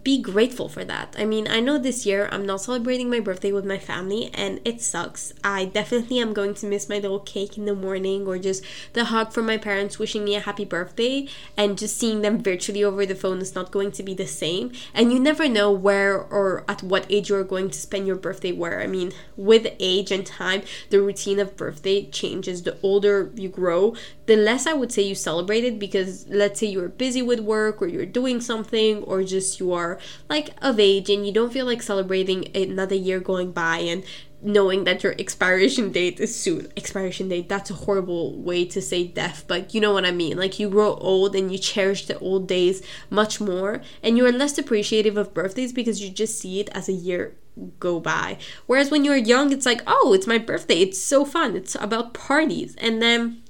be 0.02 0.20
grateful 0.20 0.68
for 0.68 0.84
that. 0.84 1.14
I 1.18 1.24
mean, 1.24 1.48
I 1.48 1.60
know 1.60 1.78
this 1.78 2.04
year 2.04 2.28
I'm 2.30 2.46
not 2.46 2.60
celebrating 2.60 3.10
my 3.10 3.20
birthday 3.20 3.52
with 3.52 3.64
my 3.64 3.78
family 3.78 4.30
and 4.34 4.60
it 4.64 4.80
sucks. 4.80 5.32
I 5.42 5.64
definitely 5.64 6.18
am 6.18 6.32
going 6.32 6.54
to 6.54 6.66
miss 6.66 6.88
my 6.88 6.98
little 6.98 7.20
cake 7.20 7.56
in 7.56 7.64
the 7.64 7.74
morning 7.74 8.26
or 8.26 8.38
just 8.38 8.64
the 8.92 9.06
hug 9.06 9.32
from 9.32 9.46
my 9.46 9.56
parents 9.56 9.98
wishing 9.98 10.24
me 10.24 10.34
a 10.34 10.40
happy 10.40 10.64
birthday 10.64 11.28
and 11.56 11.78
just 11.78 11.96
seeing 11.96 12.22
them 12.22 12.42
virtually 12.42 12.84
over 12.84 13.06
the 13.06 13.14
phone 13.14 13.38
is 13.38 13.54
not 13.54 13.70
going 13.70 13.92
to 13.92 14.02
be 14.02 14.14
the 14.14 14.26
same. 14.26 14.72
And 14.94 15.12
you 15.12 15.18
never 15.18 15.48
know 15.48 15.70
where 15.70 16.18
or 16.18 16.64
at 16.68 16.82
what 16.82 17.06
age 17.08 17.28
you're 17.28 17.44
going 17.44 17.70
to 17.70 17.78
spend 17.78 18.06
your 18.06 18.16
birthday 18.16 18.52
where. 18.52 18.80
I 18.80 18.86
mean, 18.86 19.12
with 19.36 19.66
age 19.78 20.10
and 20.10 20.26
time, 20.26 20.62
the 20.90 21.00
routine 21.00 21.38
of 21.38 21.56
birthday 21.56 22.06
changes. 22.06 22.62
The 22.62 22.76
older 22.82 23.30
you 23.34 23.48
grow, 23.48 23.94
the 24.26 24.36
less 24.36 24.66
I 24.66 24.72
would 24.72 24.92
say 24.92 25.02
you 25.02 25.14
celebrate 25.14 25.64
it 25.64 25.78
because 25.78 26.26
let's 26.28 26.60
say 26.60 26.66
you're 26.66 26.88
busy 26.88 27.22
with 27.22 27.40
work 27.40 27.80
or 27.80 27.86
you're 27.86 28.06
doing 28.06 28.40
something 28.40 29.02
or 29.04 29.22
just 29.24 29.58
you 29.58 29.69
are 29.72 29.98
like 30.28 30.50
of 30.62 30.78
age 30.78 31.10
and 31.10 31.26
you 31.26 31.32
don't 31.32 31.52
feel 31.52 31.66
like 31.66 31.82
celebrating 31.82 32.54
another 32.56 32.94
year 32.94 33.20
going 33.20 33.52
by 33.52 33.78
and 33.78 34.04
knowing 34.42 34.84
that 34.84 35.02
your 35.02 35.14
expiration 35.18 35.92
date 35.92 36.18
is 36.18 36.34
soon. 36.34 36.72
Expiration 36.76 37.28
date, 37.28 37.48
that's 37.48 37.70
a 37.70 37.74
horrible 37.74 38.40
way 38.40 38.64
to 38.64 38.80
say 38.80 39.06
death, 39.06 39.44
but 39.46 39.74
you 39.74 39.80
know 39.80 39.92
what 39.92 40.06
I 40.06 40.12
mean. 40.12 40.36
Like 40.38 40.58
you 40.58 40.70
grow 40.70 40.94
old 40.94 41.36
and 41.36 41.52
you 41.52 41.58
cherish 41.58 42.06
the 42.06 42.18
old 42.18 42.48
days 42.48 42.82
much 43.10 43.40
more 43.40 43.82
and 44.02 44.16
you're 44.16 44.32
less 44.32 44.56
appreciative 44.58 45.16
of 45.16 45.34
birthdays 45.34 45.72
because 45.72 46.02
you 46.02 46.10
just 46.10 46.38
see 46.38 46.60
it 46.60 46.68
as 46.72 46.88
a 46.88 46.92
year 46.92 47.36
go 47.78 48.00
by. 48.00 48.38
Whereas 48.66 48.90
when 48.90 49.04
you're 49.04 49.16
young, 49.16 49.52
it's 49.52 49.66
like, 49.66 49.82
oh, 49.86 50.12
it's 50.14 50.26
my 50.26 50.38
birthday. 50.38 50.80
It's 50.80 51.00
so 51.00 51.24
fun. 51.24 51.56
It's 51.56 51.74
about 51.74 52.14
parties. 52.14 52.74
And 52.76 53.02
then 53.02 53.42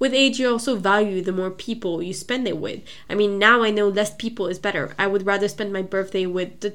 with 0.00 0.14
age, 0.14 0.40
you 0.40 0.50
also 0.50 0.74
value 0.74 1.22
the 1.22 1.30
more 1.30 1.50
people 1.50 2.02
you 2.02 2.12
spend 2.12 2.48
it 2.48 2.56
with. 2.56 2.80
I 3.08 3.14
mean, 3.14 3.38
now 3.38 3.62
I 3.62 3.70
know 3.70 3.88
less 3.88 4.12
people 4.14 4.48
is 4.48 4.58
better. 4.58 4.94
I 4.98 5.06
would 5.06 5.26
rather 5.26 5.46
spend 5.46 5.72
my 5.72 5.82
birthday 5.82 6.26
with 6.26 6.60
the 6.60 6.74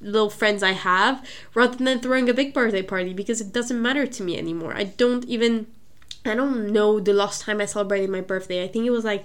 little 0.00 0.28
friends 0.28 0.62
I 0.62 0.72
have 0.72 1.26
rather 1.54 1.82
than 1.82 2.00
throwing 2.00 2.28
a 2.28 2.34
big 2.34 2.52
birthday 2.52 2.82
party 2.82 3.14
because 3.14 3.40
it 3.40 3.52
doesn't 3.52 3.80
matter 3.80 4.06
to 4.06 4.22
me 4.22 4.38
anymore. 4.38 4.74
I 4.76 4.84
don't 4.84 5.24
even, 5.24 5.66
I 6.24 6.34
don't 6.34 6.70
know 6.70 7.00
the 7.00 7.14
last 7.14 7.42
time 7.42 7.62
I 7.62 7.64
celebrated 7.64 8.10
my 8.10 8.20
birthday. 8.20 8.62
I 8.62 8.68
think 8.68 8.84
it 8.84 8.90
was 8.90 9.04
like 9.04 9.24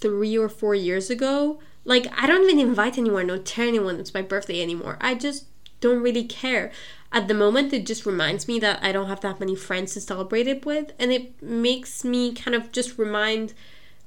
three 0.00 0.36
or 0.36 0.48
four 0.48 0.74
years 0.74 1.10
ago. 1.10 1.60
Like, 1.84 2.08
I 2.20 2.26
don't 2.26 2.42
even 2.42 2.58
invite 2.58 2.98
anyone 2.98 3.30
or 3.30 3.38
tell 3.38 3.68
anyone 3.68 4.00
it's 4.00 4.12
my 4.12 4.22
birthday 4.22 4.60
anymore. 4.60 4.98
I 5.00 5.14
just 5.14 5.44
don't 5.80 6.02
really 6.02 6.24
care. 6.24 6.70
At 7.12 7.28
the 7.28 7.34
moment 7.34 7.72
it 7.72 7.86
just 7.86 8.04
reminds 8.06 8.46
me 8.46 8.58
that 8.60 8.82
I 8.82 8.92
don't 8.92 9.08
have 9.08 9.20
that 9.22 9.40
many 9.40 9.54
friends 9.54 9.94
to 9.94 10.00
celebrate 10.00 10.46
it 10.46 10.66
with 10.66 10.92
and 10.98 11.12
it 11.12 11.42
makes 11.42 12.04
me 12.04 12.32
kind 12.32 12.54
of 12.54 12.70
just 12.72 12.98
remind 12.98 13.54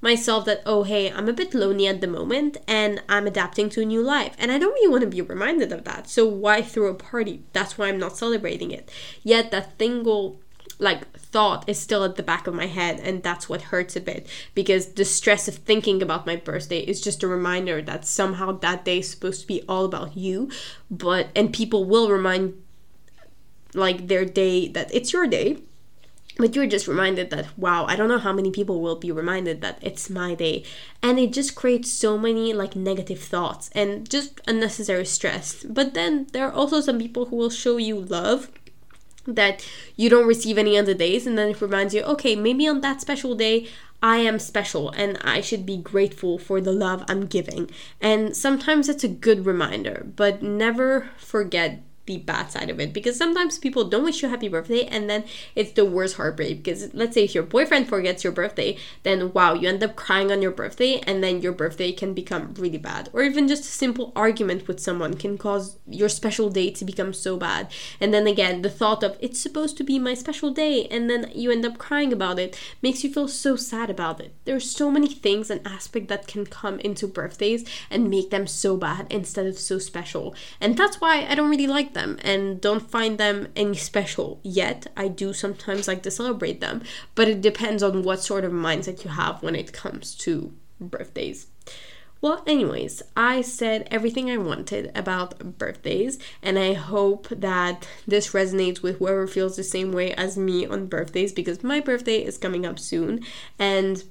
myself 0.01 0.45
that 0.45 0.61
oh 0.65 0.83
hey 0.83 1.11
I'm 1.11 1.29
a 1.29 1.33
bit 1.33 1.53
lonely 1.53 1.87
at 1.87 2.01
the 2.01 2.07
moment 2.07 2.57
and 2.67 3.01
I'm 3.07 3.27
adapting 3.27 3.69
to 3.71 3.81
a 3.81 3.85
new 3.85 4.01
life. 4.01 4.35
And 4.37 4.51
I 4.51 4.57
don't 4.57 4.73
really 4.73 4.89
want 4.89 5.01
to 5.01 5.07
be 5.07 5.21
reminded 5.21 5.71
of 5.71 5.83
that. 5.85 6.09
So 6.09 6.27
why 6.27 6.61
throw 6.61 6.87
a 6.87 6.93
party? 6.95 7.43
That's 7.53 7.77
why 7.77 7.87
I'm 7.87 7.99
not 7.99 8.17
celebrating 8.17 8.71
it. 8.71 8.89
Yet 9.23 9.51
that 9.51 9.79
single 9.79 10.39
like 10.79 11.03
thought 11.31 11.67
is 11.67 11.79
still 11.79 12.03
at 12.03 12.15
the 12.15 12.23
back 12.23 12.47
of 12.47 12.53
my 12.53 12.67
head 12.67 12.99
and 12.99 13.23
that's 13.23 13.47
what 13.47 13.63
hurts 13.63 13.95
a 13.95 14.01
bit 14.01 14.27
because 14.53 14.93
the 14.93 15.05
stress 15.05 15.47
of 15.47 15.55
thinking 15.55 16.01
about 16.01 16.25
my 16.25 16.35
birthday 16.35 16.79
is 16.79 17.01
just 17.01 17.23
a 17.23 17.27
reminder 17.27 17.81
that 17.81 18.05
somehow 18.05 18.51
that 18.51 18.85
day 18.85 18.99
is 18.99 19.09
supposed 19.09 19.41
to 19.41 19.47
be 19.47 19.63
all 19.67 19.85
about 19.85 20.17
you 20.17 20.49
but 20.89 21.29
and 21.35 21.53
people 21.53 21.85
will 21.85 22.09
remind 22.09 22.53
like 23.73 24.07
their 24.07 24.25
day 24.25 24.67
that 24.67 24.93
it's 24.93 25.13
your 25.13 25.25
day 25.25 25.57
but 26.37 26.55
you're 26.55 26.67
just 26.67 26.87
reminded 26.87 27.29
that 27.29 27.47
wow 27.57 27.85
i 27.85 27.95
don't 27.95 28.09
know 28.09 28.17
how 28.17 28.33
many 28.33 28.51
people 28.51 28.81
will 28.81 28.95
be 28.95 29.11
reminded 29.11 29.61
that 29.61 29.77
it's 29.81 30.09
my 30.09 30.35
day 30.35 30.63
and 31.01 31.17
it 31.19 31.31
just 31.31 31.55
creates 31.55 31.91
so 31.91 32.17
many 32.17 32.53
like 32.53 32.75
negative 32.75 33.19
thoughts 33.19 33.69
and 33.73 34.09
just 34.09 34.39
unnecessary 34.47 35.05
stress. 35.05 35.63
But 35.63 35.93
then 35.93 36.27
there 36.31 36.47
are 36.47 36.51
also 36.51 36.79
some 36.81 36.99
people 36.99 37.25
who 37.25 37.35
will 37.35 37.49
show 37.49 37.77
you 37.77 37.99
love 37.99 38.51
that 39.25 39.65
you 39.95 40.09
don't 40.09 40.27
receive 40.27 40.57
any 40.57 40.77
other 40.77 40.93
days 40.93 41.27
and 41.27 41.37
then 41.37 41.49
it 41.49 41.61
reminds 41.61 41.93
you 41.93 42.01
okay 42.01 42.35
maybe 42.35 42.67
on 42.67 42.81
that 42.81 43.01
special 43.01 43.35
day 43.35 43.67
I 44.03 44.17
am 44.17 44.39
special 44.39 44.89
and 44.89 45.17
I 45.21 45.41
should 45.41 45.65
be 45.65 45.77
grateful 45.77 46.39
for 46.39 46.59
the 46.59 46.71
love 46.71 47.03
I'm 47.07 47.27
giving. 47.27 47.69
And 47.99 48.35
sometimes 48.35 48.89
it's 48.89 49.03
a 49.03 49.07
good 49.07 49.45
reminder, 49.45 50.07
but 50.15 50.41
never 50.41 51.11
forget 51.17 51.83
the 52.11 52.17
bad 52.17 52.51
side 52.51 52.69
of 52.69 52.79
it. 52.79 52.91
Because 52.93 53.17
sometimes 53.17 53.57
people 53.57 53.85
don't 53.85 54.03
wish 54.03 54.21
you 54.21 54.29
happy 54.29 54.49
birthday 54.49 54.83
and 54.85 55.09
then 55.09 55.23
it's 55.55 55.71
the 55.71 55.85
worst 55.85 56.17
heartbreak. 56.17 56.63
Because 56.63 56.93
let's 56.93 57.13
say 57.13 57.23
if 57.23 57.35
your 57.35 57.43
boyfriend 57.43 57.87
forgets 57.87 58.23
your 58.23 58.33
birthday 58.33 58.77
then 59.03 59.31
wow 59.33 59.53
you 59.53 59.69
end 59.69 59.83
up 59.83 59.95
crying 59.95 60.31
on 60.31 60.41
your 60.41 60.51
birthday 60.51 61.01
and 61.07 61.23
then 61.23 61.41
your 61.41 61.53
birthday 61.53 61.91
can 61.91 62.13
become 62.13 62.53
really 62.55 62.77
bad. 62.77 63.09
Or 63.13 63.23
even 63.23 63.47
just 63.47 63.63
a 63.63 63.67
simple 63.67 64.11
argument 64.15 64.67
with 64.67 64.79
someone 64.79 65.13
can 65.13 65.37
cause 65.37 65.77
your 65.87 66.09
special 66.09 66.49
day 66.49 66.69
to 66.71 66.85
become 66.85 67.13
so 67.13 67.37
bad. 67.37 67.71
And 68.01 68.13
then 68.13 68.27
again 68.27 68.61
the 68.61 68.69
thought 68.69 69.03
of 69.03 69.17
it's 69.21 69.39
supposed 69.39 69.77
to 69.77 69.83
be 69.83 69.99
my 69.99 70.13
special 70.13 70.51
day 70.51 70.87
and 70.87 71.09
then 71.09 71.31
you 71.33 71.51
end 71.51 71.65
up 71.65 71.77
crying 71.77 72.11
about 72.11 72.39
it 72.39 72.59
makes 72.81 73.03
you 73.03 73.13
feel 73.13 73.27
so 73.27 73.55
sad 73.55 73.89
about 73.89 74.19
it. 74.19 74.35
There's 74.45 74.69
so 74.69 74.91
many 74.91 75.07
things 75.07 75.49
and 75.49 75.65
aspects 75.65 76.09
that 76.09 76.27
can 76.27 76.45
come 76.45 76.79
into 76.79 77.07
birthdays 77.07 77.65
and 77.89 78.09
make 78.09 78.29
them 78.29 78.47
so 78.47 78.75
bad 78.77 79.07
instead 79.09 79.45
of 79.45 79.57
so 79.57 79.79
special. 79.79 80.35
And 80.59 80.77
that's 80.77 80.99
why 80.99 81.25
I 81.27 81.35
don't 81.35 81.49
really 81.49 81.67
like 81.67 81.93
them 82.01 82.17
and 82.21 82.59
don't 82.59 82.89
find 82.91 83.17
them 83.17 83.47
any 83.55 83.75
special 83.75 84.39
yet. 84.43 84.87
I 84.97 85.07
do 85.07 85.33
sometimes 85.33 85.87
like 85.87 86.03
to 86.03 86.11
celebrate 86.11 86.59
them, 86.61 86.81
but 87.15 87.27
it 87.27 87.41
depends 87.41 87.83
on 87.83 88.03
what 88.03 88.21
sort 88.21 88.43
of 88.43 88.51
mindset 88.51 89.03
you 89.03 89.11
have 89.11 89.41
when 89.43 89.55
it 89.55 89.73
comes 89.73 90.15
to 90.15 90.53
birthdays. 90.79 91.47
Well, 92.21 92.43
anyways, 92.45 93.01
I 93.17 93.41
said 93.41 93.87
everything 93.89 94.29
I 94.29 94.37
wanted 94.37 94.91
about 94.93 95.57
birthdays, 95.57 96.19
and 96.43 96.59
I 96.59 96.73
hope 96.73 97.27
that 97.29 97.87
this 98.05 98.31
resonates 98.31 98.83
with 98.83 98.99
whoever 98.99 99.25
feels 99.25 99.55
the 99.55 99.63
same 99.63 99.91
way 99.91 100.13
as 100.13 100.37
me 100.37 100.67
on 100.67 100.85
birthdays 100.85 101.33
because 101.33 101.63
my 101.63 101.79
birthday 101.79 102.23
is 102.23 102.37
coming 102.37 102.63
up 102.63 102.77
soon, 102.77 103.25
and 103.57 104.03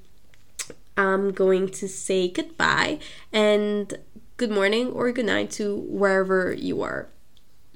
I'm 0.97 1.31
going 1.31 1.69
to 1.69 1.87
say 1.87 2.29
goodbye 2.29 2.99
and 3.33 3.97
good 4.39 4.51
morning 4.51 4.91
or 4.91 5.13
good 5.13 5.27
night 5.27 5.53
to 5.53 5.77
wherever 5.77 6.53
you 6.53 6.83
are. 6.83 7.11